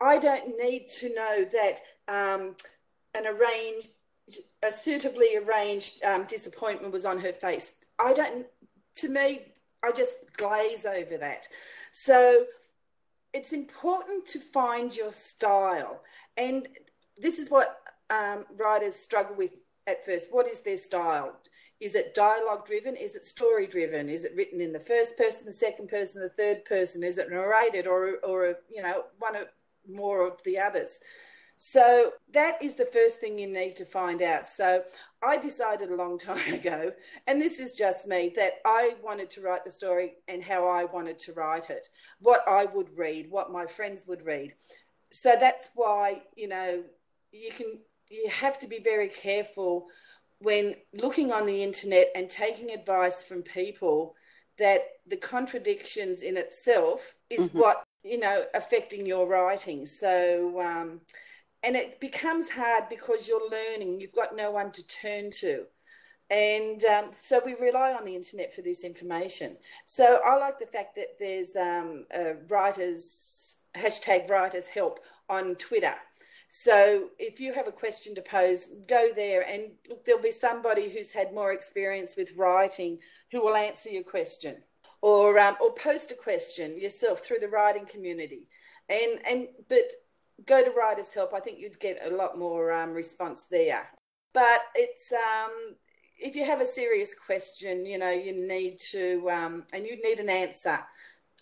I 0.00 0.18
don't 0.18 0.59
need 0.59 0.88
to 0.98 1.14
know 1.14 1.44
that 1.53 1.81
um, 2.09 2.57
an 3.14 3.26
arranged, 3.26 3.88
a 4.62 4.70
suitably 4.70 5.37
arranged 5.37 6.03
um, 6.05 6.24
disappointment 6.24 6.92
was 6.92 7.05
on 7.05 7.20
her 7.20 7.33
face. 7.33 7.74
I 7.98 8.12
don't, 8.12 8.46
to 8.96 9.09
me, 9.09 9.40
I 9.85 9.92
just 9.92 10.18
glaze 10.37 10.87
over 10.87 11.16
that. 11.18 11.48
So 11.92 12.44
it's 13.33 13.53
important 13.53 14.26
to 14.26 14.40
find 14.40 14.94
your 14.94 15.12
style. 15.12 16.03
And 16.37 16.68
this 17.16 17.38
is 17.38 17.50
what 17.50 17.81
um, 18.11 18.46
writers 18.57 18.96
struggle 18.96 19.37
with 19.37 19.61
at 19.87 20.05
first. 20.05 20.29
What 20.31 20.46
is 20.46 20.61
their 20.61 20.76
style? 20.76 21.37
Is 21.80 21.94
it 21.94 22.14
dialogue 22.14 22.66
driven? 22.66 22.94
Is 22.94 23.16
it 23.16 23.24
story 23.24 23.66
driven? 23.66 24.08
Is 24.08 24.24
it 24.24 24.34
written 24.36 24.60
in 24.60 24.72
the 24.72 24.78
first 24.78 25.16
person, 25.16 25.46
the 25.46 25.52
second 25.52 25.88
person, 25.88 26.20
the 26.20 26.28
third 26.28 26.64
person? 26.64 27.02
Is 27.02 27.16
it 27.16 27.30
narrated 27.30 27.86
or, 27.86 28.18
or 28.22 28.56
you 28.70 28.82
know, 28.82 29.04
one 29.18 29.36
or 29.36 29.46
more 29.88 30.26
of 30.26 30.42
the 30.44 30.58
others? 30.58 31.00
So 31.62 32.12
that 32.32 32.62
is 32.62 32.74
the 32.74 32.86
first 32.86 33.20
thing 33.20 33.38
you 33.38 33.46
need 33.46 33.76
to 33.76 33.84
find 33.84 34.22
out. 34.22 34.48
So 34.48 34.82
I 35.22 35.36
decided 35.36 35.90
a 35.90 35.94
long 35.94 36.18
time 36.18 36.54
ago, 36.54 36.92
and 37.26 37.40
this 37.40 37.58
is 37.60 37.74
just 37.74 38.06
me, 38.06 38.32
that 38.36 38.54
I 38.64 38.94
wanted 39.02 39.30
to 39.30 39.42
write 39.42 39.64
the 39.64 39.70
story 39.70 40.14
and 40.26 40.42
how 40.42 40.66
I 40.66 40.84
wanted 40.84 41.18
to 41.18 41.34
write 41.34 41.68
it, 41.68 41.88
what 42.20 42.40
I 42.48 42.64
would 42.64 42.96
read, 42.96 43.30
what 43.30 43.52
my 43.52 43.66
friends 43.66 44.06
would 44.06 44.24
read. 44.24 44.54
So 45.10 45.34
that's 45.38 45.70
why, 45.74 46.22
you 46.34 46.48
know, 46.48 46.82
you 47.32 47.50
can 47.52 47.78
you 48.10 48.28
have 48.28 48.58
to 48.58 48.66
be 48.66 48.80
very 48.80 49.08
careful 49.08 49.86
when 50.40 50.74
looking 50.94 51.33
on 51.33 51.46
the 51.46 51.62
internet 51.62 52.09
and 52.14 52.29
taking 52.29 52.70
advice 52.70 53.22
from 53.22 53.42
people 53.42 54.14
that 54.59 54.83
the 55.07 55.16
contradictions 55.16 56.22
in 56.22 56.37
itself 56.37 57.14
is 57.29 57.48
mm-hmm. 57.48 57.59
what 57.59 57.83
you 58.03 58.18
know 58.18 58.44
affecting 58.55 59.07
your 59.07 59.26
writing. 59.26 59.87
So 59.87 60.61
um, 60.61 61.00
and 61.62 61.76
it 61.76 62.00
becomes 62.00 62.48
hard 62.48 62.85
because 62.88 63.29
you're 63.29 63.50
learning. 63.50 64.00
You've 64.00 64.14
got 64.14 64.35
no 64.35 64.50
one 64.50 64.72
to 64.72 64.87
turn 64.87 65.31
to. 65.40 65.64
And 66.31 66.85
um, 66.85 67.11
so 67.12 67.40
we 67.44 67.55
rely 67.55 67.92
on 67.92 68.05
the 68.05 68.14
internet 68.14 68.55
for 68.55 68.62
this 68.62 68.85
information. 68.85 69.57
So 69.85 70.20
i 70.24 70.37
like 70.37 70.59
the 70.59 70.66
fact 70.66 70.94
that 70.96 71.18
there's 71.18 71.57
um, 71.57 72.07
writers 72.48 73.57
hashtag 73.76 74.29
writers 74.29 74.68
help 74.68 75.00
on 75.29 75.55
twitter 75.55 75.94
so 76.52 77.10
if 77.20 77.38
you 77.38 77.52
have 77.52 77.68
a 77.68 77.72
question 77.72 78.12
to 78.16 78.22
pose, 78.22 78.72
go 78.88 79.10
there 79.14 79.48
and 79.48 79.70
look, 79.88 80.04
there'll 80.04 80.20
be 80.20 80.32
somebody 80.32 80.90
who's 80.90 81.12
had 81.12 81.32
more 81.32 81.52
experience 81.52 82.16
with 82.16 82.36
writing 82.36 82.98
who 83.30 83.40
will 83.40 83.54
answer 83.54 83.88
your 83.88 84.02
question. 84.02 84.56
Or, 85.00 85.38
um, 85.38 85.56
or 85.62 85.72
post 85.74 86.10
a 86.10 86.14
question 86.14 86.78
yourself 86.78 87.20
through 87.20 87.38
the 87.38 87.48
writing 87.48 87.86
community. 87.86 88.48
And, 88.88 89.20
and 89.30 89.46
but 89.68 89.92
go 90.44 90.62
to 90.64 90.72
Writers 90.72 91.14
Help. 91.14 91.32
I 91.32 91.40
think 91.40 91.60
you'd 91.60 91.78
get 91.78 92.04
a 92.04 92.14
lot 92.14 92.36
more 92.36 92.72
um, 92.72 92.94
response 92.94 93.44
there. 93.44 93.88
But 94.34 94.60
it's 94.74 95.12
um, 95.12 95.76
if 96.18 96.34
you 96.34 96.44
have 96.44 96.60
a 96.60 96.66
serious 96.66 97.14
question, 97.14 97.86
you 97.86 97.96
know, 97.96 98.10
you 98.10 98.46
need 98.46 98.80
to, 98.90 99.30
um, 99.30 99.64
and 99.72 99.86
you 99.86 100.02
need 100.02 100.18
an 100.18 100.28
answer 100.28 100.80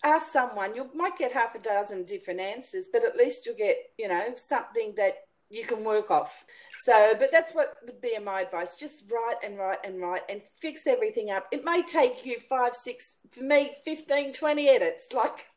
ask 0.03 0.31
someone, 0.31 0.75
you 0.75 0.89
might 0.95 1.17
get 1.17 1.31
half 1.31 1.55
a 1.55 1.59
dozen 1.59 2.05
different 2.05 2.39
answers, 2.39 2.87
but 2.91 3.03
at 3.03 3.17
least 3.17 3.45
you'll 3.45 3.55
get, 3.55 3.77
you 3.97 4.07
know, 4.07 4.29
something 4.35 4.93
that 4.97 5.15
you 5.49 5.65
can 5.65 5.83
work 5.83 6.11
off. 6.11 6.45
So, 6.77 7.13
but 7.19 7.31
that's 7.31 7.53
what 7.53 7.75
would 7.85 7.99
be 8.01 8.17
my 8.19 8.41
advice. 8.41 8.75
Just 8.75 9.05
write 9.11 9.37
and 9.43 9.57
write 9.57 9.79
and 9.83 9.99
write 9.99 10.21
and 10.29 10.41
fix 10.43 10.85
everything 10.85 11.31
up. 11.31 11.47
It 11.51 11.65
may 11.65 11.81
take 11.81 12.25
you 12.25 12.39
five, 12.39 12.75
six, 12.75 13.15
for 13.31 13.43
me, 13.43 13.71
15, 13.83 14.33
20 14.33 14.69
edits. 14.69 15.09
Like, 15.19 15.47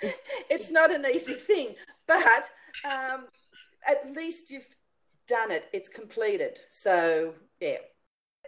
it's 0.51 0.71
not 0.71 0.93
an 0.93 1.05
easy 1.07 1.35
thing, 1.35 1.77
but 2.09 2.51
um, 2.85 3.27
at 3.87 4.11
least 4.17 4.51
you've 4.51 4.69
done 5.29 5.53
it, 5.53 5.69
it's 5.73 5.89
completed. 5.89 6.61
So, 6.69 7.35
yeah 7.61 7.77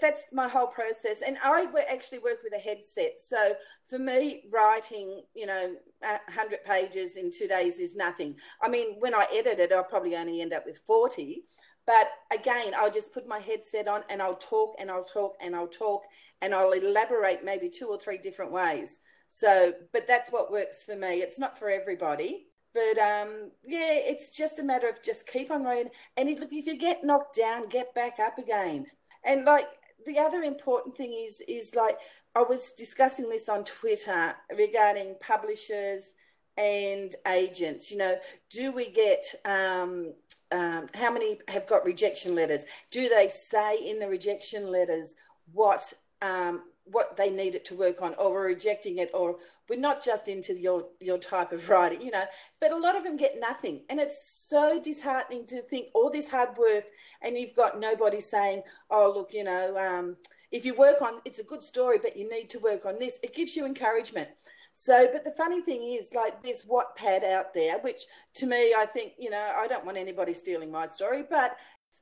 that's 0.01 0.27
my 0.33 0.49
whole 0.49 0.67
process. 0.67 1.23
And 1.23 1.37
I 1.43 1.67
actually 1.91 2.19
work 2.19 2.39
with 2.43 2.55
a 2.55 2.63
headset. 2.63 3.19
So 3.19 3.55
for 3.89 3.99
me, 3.99 4.45
writing, 4.53 5.23
you 5.35 5.47
know, 5.47 5.75
100 6.01 6.65
pages 6.65 7.17
in 7.17 7.31
two 7.31 7.47
days 7.47 7.79
is 7.79 7.97
nothing. 7.97 8.37
I 8.63 8.69
mean, 8.69 8.97
when 8.99 9.15
I 9.15 9.27
edit 9.33 9.61
it, 9.61 9.73
I'll 9.73 9.85
probably 9.85 10.17
only 10.17 10.41
end 10.41 10.53
up 10.53 10.67
with 10.67 10.81
40. 10.87 11.45
But 11.87 12.09
again, 12.33 12.73
I'll 12.77 12.91
just 12.91 13.13
put 13.13 13.29
my 13.29 13.39
headset 13.39 13.89
on 13.89 14.03
and 14.09 14.23
I'll 14.23 14.37
talk 14.37 14.75
and 14.79 14.91
I'll 14.91 15.05
talk 15.05 15.35
and 15.41 15.55
I'll 15.55 15.69
talk 15.69 16.05
and 16.41 16.55
I'll 16.55 16.73
elaborate 16.73 17.45
maybe 17.45 17.69
two 17.69 17.89
or 17.89 17.99
three 17.99 18.19
different 18.19 18.53
ways. 18.53 18.99
So, 19.29 19.73
but 19.93 20.07
that's 20.07 20.31
what 20.31 20.51
works 20.51 20.85
for 20.85 20.97
me. 20.97 21.21
It's 21.21 21.39
not 21.39 21.59
for 21.59 21.69
everybody. 21.69 22.47
But 22.73 22.99
um, 22.99 23.53
yeah, 23.65 23.93
it's 23.93 24.31
just 24.31 24.59
a 24.59 24.65
matter 24.65 24.89
of 24.89 25.03
just 25.03 25.29
keep 25.29 25.51
on 25.51 25.65
reading. 25.65 25.93
And 26.17 26.29
look, 26.41 26.53
if 26.53 26.67
you 26.67 26.77
get 26.77 27.05
knocked 27.05 27.37
down, 27.37 27.69
get 27.69 27.95
back 27.95 28.19
up 28.19 28.39
again. 28.39 28.87
And 29.25 29.45
like 29.45 29.67
the 30.07 30.19
other 30.19 30.43
important 30.43 30.97
thing 30.97 31.13
is 31.13 31.43
is 31.49 31.75
like 31.75 31.99
I 32.35 32.43
was 32.43 32.73
discussing 32.73 33.29
this 33.29 33.49
on 33.49 33.65
Twitter 33.65 34.35
regarding 34.57 35.17
publishers 35.21 36.13
and 36.57 37.15
agents. 37.29 37.91
You 37.91 37.99
know, 37.99 38.19
do 38.51 38.73
we 38.73 38.91
get 38.91 39.25
um, 39.45 40.15
um, 40.53 40.89
how 40.95 41.13
many 41.13 41.39
have 41.49 41.67
got 41.67 41.85
rejection 41.85 42.35
letters? 42.35 42.65
Do 42.91 43.09
they 43.09 43.29
say 43.29 43.77
in 43.77 43.99
the 43.99 44.09
rejection 44.09 44.71
letters 44.71 45.17
what 45.53 45.93
um, 46.23 46.63
what 46.85 47.17
they 47.17 47.31
need 47.31 47.55
it 47.55 47.65
to 47.67 47.75
work 47.75 48.03
on, 48.03 48.15
or 48.15 48.33
we're 48.33 48.47
rejecting 48.49 48.99
it, 48.99 49.11
or 49.15 49.37
we're 49.69 49.79
not 49.79 50.05
just 50.05 50.29
into 50.29 50.55
your 50.55 50.87
your 51.01 51.19
type 51.19 51.53
of 51.53 51.69
writing, 51.69 52.03
you 52.03 52.11
know. 52.11 52.25
But 52.61 52.73
a 52.73 52.77
lot 52.77 52.97
of 52.97 53.05
them 53.05 53.17
get 53.17 53.41
nothing, 53.41 53.83
and 53.89 53.99
it's 53.99 54.47
so 54.49 54.81
disheartening 54.83 55.47
to 55.47 55.63
think 55.63 55.89
all 55.95 56.11
this 56.11 56.29
hard 56.29 56.57
work, 56.59 56.85
and 57.23 57.39
you've 57.39 57.55
got 57.55 57.81
nobody 57.81 58.21
saying, 58.21 58.63
"Oh, 58.91 59.13
look, 59.15 59.33
you 59.33 59.45
know, 59.45 59.77
um, 59.79 60.17
if 60.53 60.65
you 60.65 60.75
work 60.75 61.01
on, 61.03 61.21
it's 61.25 61.39
a 61.39 61.45
good 61.45 61.63
story, 61.63 61.99
but 62.01 62.17
you 62.17 62.29
need 62.29 62.51
to 62.51 62.59
work 62.59 62.85
on 62.85 62.99
this." 62.99 63.19
It 63.23 63.35
gives 63.35 63.57
you 63.57 63.65
encouragement. 63.65 64.29
So, 64.75 65.09
but 65.13 65.23
the 65.23 65.31
funny 65.33 65.61
thing 65.63 65.85
is, 65.85 66.15
like, 66.15 66.43
there's 66.43 66.65
Wattpad 66.65 67.23
out 67.25 67.55
there, 67.55 67.79
which 67.79 68.03
to 68.35 68.47
me, 68.47 68.75
I 68.77 68.87
think, 68.87 69.13
you 69.19 69.31
know, 69.31 69.53
I 69.57 69.69
don't 69.69 69.87
want 69.87 69.99
anybody 69.99 70.35
stealing 70.35 70.71
my 70.73 70.87
story, 70.87 71.23
but 71.23 71.57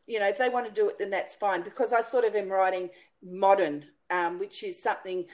you 0.07 0.19
know, 0.19 0.29
if 0.29 0.39
they 0.39 0.49
want 0.49 0.67
to 0.67 0.73
do 0.73 0.89
it, 0.89 0.99
then 0.99 1.11
that's 1.11 1.37
fine 1.37 1.63
because 1.63 1.93
I 1.93 2.01
sort 2.01 2.25
of 2.25 2.35
am 2.35 2.51
writing 2.51 2.91
modern, 3.23 3.85
um, 4.13 4.39
which 4.39 4.63
is 4.63 4.81
something 4.81 5.25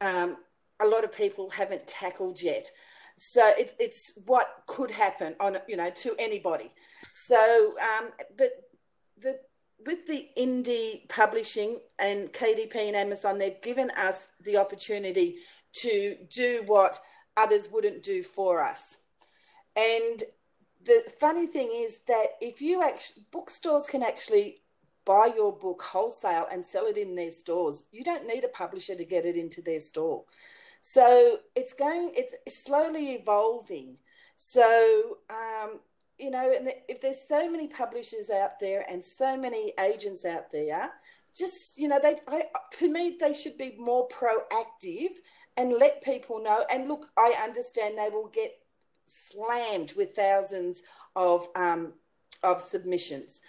um, 0.00 0.38
a 0.80 0.86
lot 0.86 1.04
of 1.04 1.12
people 1.12 1.50
haven't 1.50 1.86
tackled 1.86 2.42
yet. 2.42 2.68
So 3.16 3.52
it's 3.56 3.74
it's 3.78 4.18
what 4.24 4.62
could 4.66 4.90
happen 4.90 5.36
on 5.38 5.58
you 5.68 5.76
know 5.76 5.90
to 5.90 6.16
anybody. 6.18 6.70
So, 7.12 7.74
um, 7.80 8.10
but 8.36 8.50
the 9.20 9.38
with 9.84 10.06
the 10.06 10.28
indie 10.38 11.08
publishing 11.08 11.78
and 11.98 12.32
KDP 12.32 12.76
and 12.76 12.96
Amazon, 12.96 13.38
they've 13.38 13.60
given 13.62 13.90
us 13.90 14.28
the 14.40 14.56
opportunity 14.56 15.36
to 15.74 16.16
do 16.30 16.62
what 16.66 16.98
others 17.36 17.68
wouldn't 17.70 18.02
do 18.02 18.22
for 18.22 18.62
us. 18.62 18.98
And 19.76 20.22
the 20.84 21.02
funny 21.18 21.46
thing 21.46 21.70
is 21.72 21.98
that 22.08 22.26
if 22.40 22.60
you 22.60 22.82
actually, 22.82 23.24
bookstores 23.32 23.86
can 23.86 24.02
actually 24.02 24.61
buy 25.04 25.32
your 25.34 25.52
book 25.52 25.82
wholesale 25.82 26.46
and 26.50 26.64
sell 26.64 26.86
it 26.86 26.96
in 26.96 27.14
their 27.14 27.30
stores. 27.30 27.84
You 27.92 28.04
don't 28.04 28.26
need 28.26 28.44
a 28.44 28.48
publisher 28.48 28.94
to 28.94 29.04
get 29.04 29.26
it 29.26 29.36
into 29.36 29.60
their 29.60 29.80
store. 29.80 30.24
So 30.82 31.38
it's 31.54 31.72
going, 31.72 32.12
it's 32.14 32.34
slowly 32.62 33.14
evolving. 33.14 33.96
So, 34.36 35.18
um, 35.30 35.80
you 36.18 36.30
know, 36.30 36.52
and 36.52 36.72
if 36.88 37.00
there's 37.00 37.26
so 37.26 37.50
many 37.50 37.68
publishers 37.68 38.30
out 38.30 38.60
there 38.60 38.84
and 38.90 39.04
so 39.04 39.36
many 39.36 39.72
agents 39.78 40.24
out 40.24 40.50
there, 40.50 40.90
just 41.34 41.78
you 41.78 41.88
know, 41.88 41.98
they 42.02 42.16
I, 42.28 42.44
for 42.72 42.88
me 42.88 43.16
they 43.18 43.32
should 43.32 43.56
be 43.56 43.74
more 43.78 44.08
proactive 44.08 45.10
and 45.56 45.72
let 45.72 46.02
people 46.02 46.42
know. 46.42 46.64
And 46.70 46.88
look, 46.88 47.06
I 47.16 47.34
understand 47.42 47.96
they 47.96 48.10
will 48.10 48.28
get 48.28 48.52
slammed 49.06 49.92
with 49.96 50.14
thousands 50.14 50.82
of 51.16 51.48
um, 51.54 51.94
of 52.42 52.60
submissions, 52.60 53.40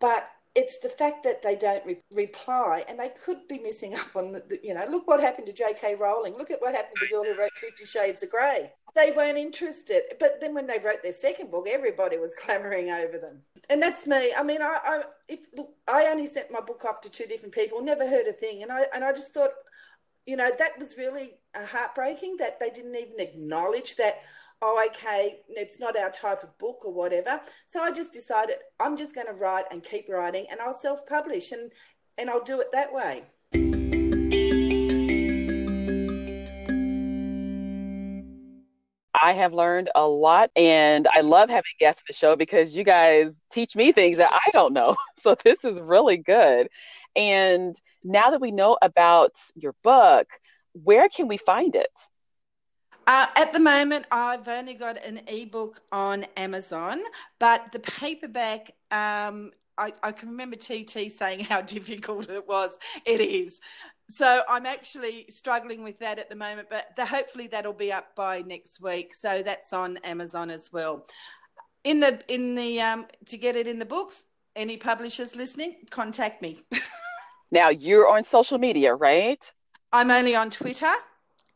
but 0.00 0.28
it's 0.54 0.78
the 0.80 0.88
fact 0.88 1.24
that 1.24 1.42
they 1.42 1.56
don't 1.56 1.84
re- 1.86 2.02
reply 2.12 2.84
and 2.88 2.98
they 2.98 3.10
could 3.24 3.48
be 3.48 3.58
missing 3.58 3.94
up 3.94 4.14
on 4.14 4.32
the, 4.32 4.42
the, 4.48 4.60
you 4.62 4.74
know 4.74 4.84
look 4.90 5.06
what 5.06 5.20
happened 5.20 5.46
to 5.46 5.52
jk 5.52 5.98
rowling 5.98 6.34
look 6.36 6.50
at 6.50 6.60
what 6.60 6.74
happened 6.74 6.96
to 6.98 7.06
the 7.06 7.10
girl 7.10 7.24
who 7.24 7.38
wrote 7.38 7.52
50 7.56 7.84
shades 7.84 8.22
of 8.22 8.30
grey. 8.30 8.70
They 8.94 9.12
weren't 9.16 9.38
interested 9.38 10.02
but 10.20 10.38
then 10.40 10.54
when 10.54 10.66
they 10.66 10.78
wrote 10.78 11.02
their 11.02 11.12
second 11.12 11.50
book 11.50 11.66
everybody 11.70 12.18
was 12.18 12.36
clamoring 12.42 12.90
over 12.90 13.18
them. 13.18 13.40
And 13.70 13.82
that's 13.82 14.06
me. 14.06 14.32
I 14.36 14.42
mean 14.42 14.60
i, 14.60 14.78
I 14.84 15.02
if 15.28 15.46
look 15.56 15.70
i 15.88 16.06
only 16.06 16.26
sent 16.26 16.50
my 16.50 16.60
book 16.60 16.84
off 16.84 17.00
to 17.02 17.10
two 17.10 17.26
different 17.26 17.54
people 17.54 17.82
never 17.82 18.08
heard 18.08 18.26
a 18.26 18.32
thing 18.32 18.62
and 18.62 18.70
i 18.70 18.84
and 18.94 19.02
i 19.04 19.12
just 19.12 19.32
thought 19.32 19.50
you 20.26 20.36
know 20.36 20.50
that 20.58 20.78
was 20.78 20.96
really 20.96 21.32
uh, 21.54 21.64
heartbreaking 21.64 22.36
that 22.36 22.60
they 22.60 22.70
didn't 22.70 22.94
even 22.94 23.18
acknowledge 23.18 23.96
that 23.96 24.20
oh, 24.62 24.82
okay, 24.86 25.40
it's 25.48 25.80
not 25.80 25.98
our 25.98 26.10
type 26.10 26.42
of 26.44 26.56
book 26.58 26.84
or 26.84 26.92
whatever. 26.92 27.40
So 27.66 27.80
I 27.80 27.90
just 27.90 28.12
decided 28.12 28.56
I'm 28.80 28.96
just 28.96 29.14
going 29.14 29.26
to 29.26 29.32
write 29.34 29.64
and 29.70 29.82
keep 29.82 30.08
writing 30.08 30.46
and 30.50 30.60
I'll 30.60 30.72
self 30.72 31.04
publish 31.04 31.50
and, 31.52 31.72
and 32.16 32.30
I'll 32.30 32.44
do 32.44 32.60
it 32.60 32.68
that 32.72 32.92
way. 32.92 33.24
I 39.14 39.32
have 39.34 39.52
learned 39.52 39.90
a 39.94 40.06
lot 40.06 40.50
and 40.56 41.06
I 41.12 41.20
love 41.20 41.48
having 41.48 41.70
guests 41.78 42.02
on 42.02 42.06
the 42.08 42.14
show 42.14 42.34
because 42.34 42.76
you 42.76 42.82
guys 42.82 43.40
teach 43.50 43.76
me 43.76 43.92
things 43.92 44.16
that 44.16 44.32
I 44.32 44.50
don't 44.52 44.72
know. 44.72 44.96
So 45.22 45.36
this 45.44 45.64
is 45.64 45.78
really 45.78 46.16
good. 46.16 46.66
And 47.14 47.80
now 48.02 48.32
that 48.32 48.40
we 48.40 48.50
know 48.50 48.76
about 48.82 49.30
your 49.54 49.72
book, 49.84 50.26
where 50.72 51.08
can 51.08 51.28
we 51.28 51.36
find 51.36 51.76
it? 51.76 51.92
Uh, 53.06 53.26
at 53.36 53.52
the 53.52 53.58
moment, 53.58 54.06
I've 54.10 54.46
only 54.48 54.74
got 54.74 55.04
an 55.04 55.22
ebook 55.26 55.80
on 55.90 56.26
Amazon, 56.36 57.02
but 57.38 57.72
the 57.72 57.80
paperback, 57.80 58.70
um, 58.90 59.50
I, 59.76 59.92
I, 60.02 60.12
can 60.12 60.28
remember 60.28 60.56
TT 60.56 61.10
saying 61.10 61.40
how 61.40 61.60
difficult 61.76 62.30
it 62.30 62.46
was. 62.46 62.78
It 63.04 63.20
is. 63.20 63.60
So 64.08 64.42
I'm 64.48 64.66
actually 64.66 65.26
struggling 65.30 65.82
with 65.82 65.98
that 66.00 66.18
at 66.18 66.28
the 66.28 66.36
moment, 66.36 66.68
but 66.70 66.94
the, 66.96 67.06
hopefully 67.06 67.48
that'll 67.48 67.72
be 67.72 67.92
up 67.92 68.14
by 68.14 68.42
next 68.42 68.80
week. 68.80 69.14
So 69.14 69.42
that's 69.42 69.72
on 69.72 69.96
Amazon 70.04 70.50
as 70.50 70.72
well. 70.72 71.06
In 71.84 71.98
the 71.98 72.20
in 72.28 72.54
the 72.54 72.80
um, 72.80 73.06
to 73.26 73.36
get 73.36 73.56
it 73.56 73.66
in 73.66 73.78
the 73.78 73.86
books, 73.86 74.26
any 74.54 74.76
publishers 74.76 75.34
listening, 75.34 75.76
contact 75.90 76.42
me. 76.42 76.58
now 77.50 77.70
you're 77.70 78.08
on 78.08 78.22
social 78.22 78.58
media, 78.58 78.94
right? 78.94 79.52
I'm 79.92 80.10
only 80.10 80.36
on 80.36 80.50
Twitter 80.50 80.92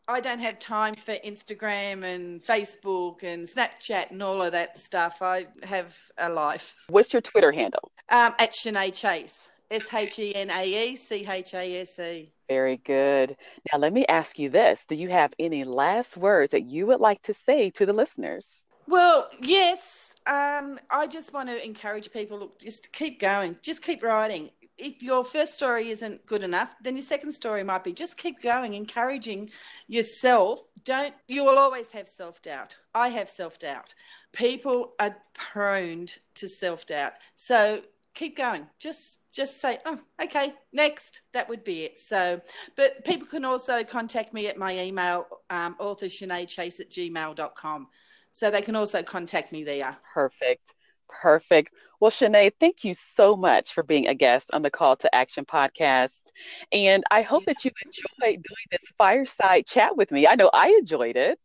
I 0.09 0.21
don't 0.21 0.38
have 0.38 0.61
time 0.61 0.95
for 0.95 1.14
Instagram 1.25 2.05
and 2.05 2.40
Facebook 2.42 3.25
and 3.25 3.47
Snapchat 3.47 4.12
and 4.12 4.23
all 4.23 4.40
of 4.40 4.53
that 4.53 4.79
stuff. 4.79 5.21
I 5.21 5.47
have 5.64 5.97
a 6.16 6.29
life. 6.29 6.77
What's 6.88 7.12
your 7.12 7.23
Twitter 7.23 7.51
handle? 7.51 7.90
Um, 8.09 8.35
at 8.38 8.53
Shenae 8.53 8.95
Chase. 8.95 9.49
S 9.69 9.92
H 9.92 10.19
E 10.21 10.33
N 10.35 10.49
A 10.51 10.92
E 10.92 10.95
C 10.95 11.27
H 11.29 11.55
A 11.55 11.81
S 11.81 11.99
E. 11.99 12.31
Very 12.49 12.77
good. 12.77 13.37
Now, 13.73 13.81
let 13.81 13.92
me 13.92 14.07
ask 14.07 14.38
you 14.38 14.49
this 14.49 14.85
Do 14.85 14.95
you 14.95 15.09
have 15.09 15.35
any 15.40 15.64
last 15.64 16.16
words 16.16 16.53
that 16.53 16.62
you 16.62 16.87
would 16.87 17.01
like 17.01 17.21
to 17.23 17.35
say 17.35 17.71
to 17.71 17.85
the 17.85 17.92
listeners? 17.92 18.64
Well, 18.87 19.29
yes. 19.40 20.14
Um, 20.29 20.79
I 20.90 21.07
just 21.07 21.33
want 21.33 21.49
to 21.49 21.64
encourage 21.64 22.12
people 22.12 22.38
look, 22.38 22.59
just 22.59 22.92
keep 22.92 23.21
going, 23.21 23.57
just 23.62 23.83
keep 23.83 24.03
writing 24.03 24.51
if 24.79 25.03
your 25.03 25.25
first 25.25 25.55
story 25.55 25.89
isn't 25.89 26.27
good 26.27 26.43
enough, 26.43 26.75
then 26.83 26.97
your 26.97 27.03
second 27.03 27.33
story 27.33 27.62
might 27.65 27.85
be 27.85 27.93
just 27.93 28.17
keep 28.17 28.43
going, 28.43 28.75
encouraging 28.75 29.51
yourself. 29.89 30.61
Don't, 30.85 31.15
you 31.29 31.45
will 31.45 31.59
always 31.59 31.91
have 31.93 32.09
self 32.09 32.43
doubt. 32.43 32.77
I 32.95 33.09
have 33.09 33.29
self 33.29 33.59
doubt. 33.59 33.95
People 34.33 34.95
are 35.01 35.17
prone 35.35 36.09
to 36.35 36.49
self 36.49 36.87
doubt. 36.87 37.15
So 37.37 37.83
keep 38.15 38.37
going. 38.37 38.67
Just, 38.79 39.19
just 39.33 39.61
say, 39.61 39.79
oh, 39.87 39.99
okay, 40.23 40.55
next. 40.73 41.23
That 41.33 41.49
would 41.49 41.65
be 41.65 41.85
it. 41.85 41.99
So, 41.99 42.41
but 42.77 43.05
people 43.05 43.27
can 43.27 43.45
also 43.45 43.83
contact 43.83 44.35
me 44.35 44.47
at 44.49 44.59
my 44.59 44.79
email, 44.79 45.27
um, 45.51 45.77
author 45.79 46.09
Chase 46.09 46.81
at 46.81 46.91
gmail.com. 46.91 47.89
So 48.33 48.51
they 48.51 48.61
can 48.61 48.77
also 48.77 49.03
contact 49.03 49.53
me 49.53 49.65
there. 49.65 49.97
Perfect. 50.12 50.75
Perfect. 51.09 51.75
Well, 52.01 52.11
Shenae, 52.11 52.53
thank 52.61 52.85
you 52.85 52.95
so 52.95 53.37
much 53.37 53.73
for 53.73 53.83
being 53.83 54.07
a 54.07 54.14
guest 54.14 54.51
on 54.53 54.62
the 54.62 54.71
Call 54.71 54.97
to 54.97 55.14
Action 55.14 55.45
podcast. 55.45 56.31
And 56.73 57.03
I 57.11 57.23
hope 57.23 57.45
that 57.47 57.64
you 57.64 57.71
enjoyed 57.85 58.42
doing 58.42 58.66
this 58.71 58.92
fireside 58.99 59.66
chat 59.66 59.97
with 59.97 60.11
me. 60.11 60.27
I 60.27 60.35
know 60.35 60.51
I 60.53 60.69
enjoyed 60.79 61.16
it. 61.16 61.38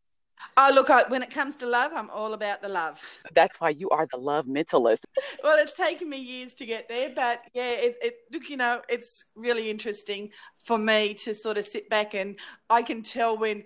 Oh, 0.57 0.71
look, 0.73 0.89
I, 0.89 1.03
when 1.07 1.23
it 1.23 1.29
comes 1.29 1.55
to 1.57 1.65
love, 1.65 1.91
I'm 1.95 2.09
all 2.09 2.33
about 2.33 2.61
the 2.61 2.69
love. 2.69 3.01
That's 3.33 3.61
why 3.61 3.69
you 3.69 3.89
are 3.89 4.07
the 4.11 4.17
love 4.17 4.45
mentalist. 4.45 5.03
well, 5.43 5.57
it's 5.57 5.73
taken 5.73 6.09
me 6.09 6.17
years 6.17 6.53
to 6.55 6.65
get 6.65 6.89
there, 6.89 7.11
but 7.15 7.43
yeah, 7.53 7.71
it, 7.71 7.95
it, 8.01 8.13
look, 8.31 8.49
you 8.49 8.57
know, 8.57 8.81
it's 8.89 9.25
really 9.35 9.69
interesting 9.69 10.31
for 10.63 10.77
me 10.77 11.13
to 11.13 11.33
sort 11.33 11.57
of 11.57 11.65
sit 11.65 11.89
back 11.89 12.13
and 12.13 12.37
I 12.69 12.81
can 12.81 13.01
tell 13.01 13.37
when 13.37 13.63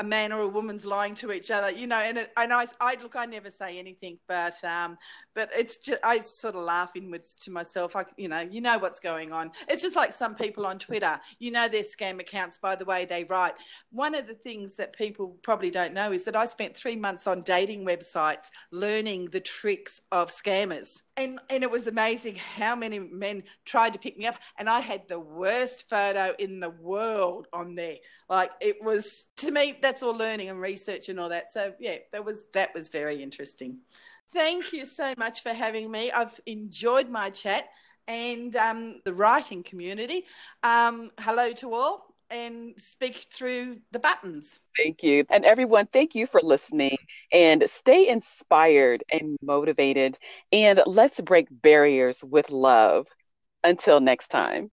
a 0.00 0.02
man 0.02 0.32
or 0.32 0.40
a 0.40 0.48
woman's 0.48 0.86
lying 0.86 1.14
to 1.14 1.30
each 1.30 1.50
other, 1.50 1.70
you 1.70 1.86
know, 1.86 1.98
and 1.98 2.16
it, 2.16 2.32
and 2.38 2.54
I, 2.54 2.66
I 2.80 2.96
look, 3.02 3.16
I 3.16 3.26
never 3.26 3.50
say 3.50 3.78
anything, 3.78 4.18
but 4.26 4.62
um, 4.64 4.96
but 5.34 5.50
it's 5.54 5.76
just 5.76 6.00
I 6.02 6.20
sort 6.20 6.54
of 6.54 6.64
laugh 6.64 6.96
inwards 6.96 7.34
to 7.42 7.50
myself. 7.50 7.94
I, 7.94 8.06
you 8.16 8.28
know, 8.28 8.40
you 8.40 8.62
know 8.62 8.78
what's 8.78 8.98
going 8.98 9.30
on. 9.30 9.52
It's 9.68 9.82
just 9.82 9.96
like 9.96 10.14
some 10.14 10.34
people 10.34 10.64
on 10.64 10.78
Twitter, 10.78 11.20
you 11.38 11.50
know, 11.50 11.68
their 11.68 11.82
scam 11.82 12.18
accounts 12.18 12.56
by 12.56 12.76
the 12.76 12.86
way 12.86 13.04
they 13.04 13.24
write. 13.24 13.54
One 13.92 14.14
of 14.14 14.26
the 14.26 14.34
things 14.34 14.76
that 14.76 14.96
people 14.96 15.36
probably 15.42 15.70
don't 15.70 15.92
know 15.92 16.12
is 16.12 16.24
that 16.24 16.34
I 16.34 16.46
spent 16.46 16.74
three 16.74 16.96
months 16.96 17.26
on 17.26 17.42
dating 17.42 17.84
websites 17.84 18.46
learning 18.72 19.26
the 19.26 19.40
tricks 19.40 20.00
of 20.10 20.30
scammers 20.30 21.02
and 21.20 21.38
and 21.48 21.62
it 21.62 21.70
was 21.70 21.86
amazing 21.86 22.36
how 22.36 22.74
many 22.74 22.98
men 22.98 23.42
tried 23.64 23.92
to 23.92 23.98
pick 23.98 24.16
me 24.18 24.26
up. 24.26 24.36
And 24.58 24.68
i 24.68 24.80
had 24.80 25.08
the 25.08 25.20
worst 25.20 25.88
photo 25.88 26.34
in 26.38 26.60
the 26.60 26.70
world 26.70 27.46
on 27.52 27.74
there. 27.74 27.96
Like 28.28 28.50
it 28.60 28.82
was 28.82 29.28
to 29.38 29.50
me 29.50 29.78
that's 29.80 30.02
all 30.02 30.16
learning 30.16 30.48
and 30.48 30.60
research 30.60 31.08
and 31.08 31.20
all 31.20 31.28
that. 31.28 31.50
So 31.50 31.74
yeah 31.78 31.96
that 32.12 32.24
was 32.24 32.44
that 32.54 32.74
was 32.74 32.88
very 32.88 33.22
interesting. 33.22 33.78
Thank 34.32 34.72
you 34.72 34.86
so 34.86 35.14
much 35.18 35.42
for 35.42 35.52
having 35.52 35.90
me. 35.90 36.12
I've 36.12 36.38
enjoyed 36.46 37.08
my 37.08 37.30
chat 37.30 37.64
and 38.06 38.54
um, 38.56 39.00
the 39.04 39.12
writing 39.12 39.62
community. 39.62 40.24
Um, 40.62 41.10
hello 41.18 41.52
to 41.54 41.74
all 41.74 42.09
and 42.30 42.74
speak 42.78 43.26
through 43.32 43.78
the 43.90 43.98
buttons. 43.98 44.60
Thank 44.76 45.02
you. 45.02 45.24
And 45.30 45.44
everyone, 45.44 45.86
thank 45.86 46.14
you 46.14 46.26
for 46.26 46.40
listening 46.42 46.96
and 47.32 47.64
stay 47.68 48.08
inspired 48.08 49.04
and 49.12 49.36
motivated. 49.42 50.18
And 50.52 50.80
let's 50.86 51.20
break 51.20 51.48
barriers 51.50 52.24
with 52.24 52.50
love. 52.50 53.06
Until 53.62 54.00
next 54.00 54.28
time. 54.28 54.70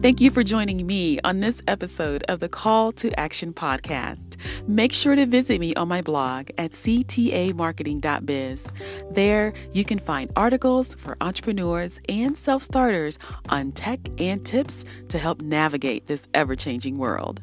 Thank 0.00 0.20
you 0.20 0.30
for 0.30 0.44
joining 0.44 0.86
me 0.86 1.18
on 1.24 1.40
this 1.40 1.60
episode 1.66 2.22
of 2.28 2.38
the 2.38 2.48
Call 2.48 2.92
to 2.92 3.18
Action 3.18 3.52
podcast. 3.52 4.36
Make 4.68 4.92
sure 4.92 5.16
to 5.16 5.26
visit 5.26 5.58
me 5.58 5.74
on 5.74 5.88
my 5.88 6.02
blog 6.02 6.50
at 6.56 6.70
ctamarketing.biz. 6.70 8.72
There, 9.10 9.52
you 9.72 9.84
can 9.84 9.98
find 9.98 10.30
articles 10.36 10.94
for 10.94 11.16
entrepreneurs 11.20 11.98
and 12.08 12.38
self 12.38 12.62
starters 12.62 13.18
on 13.48 13.72
tech 13.72 13.98
and 14.18 14.46
tips 14.46 14.84
to 15.08 15.18
help 15.18 15.40
navigate 15.40 16.06
this 16.06 16.28
ever 16.32 16.54
changing 16.54 16.98
world. 16.98 17.42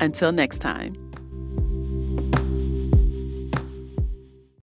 Until 0.00 0.30
next 0.30 0.60
time. 0.60 1.05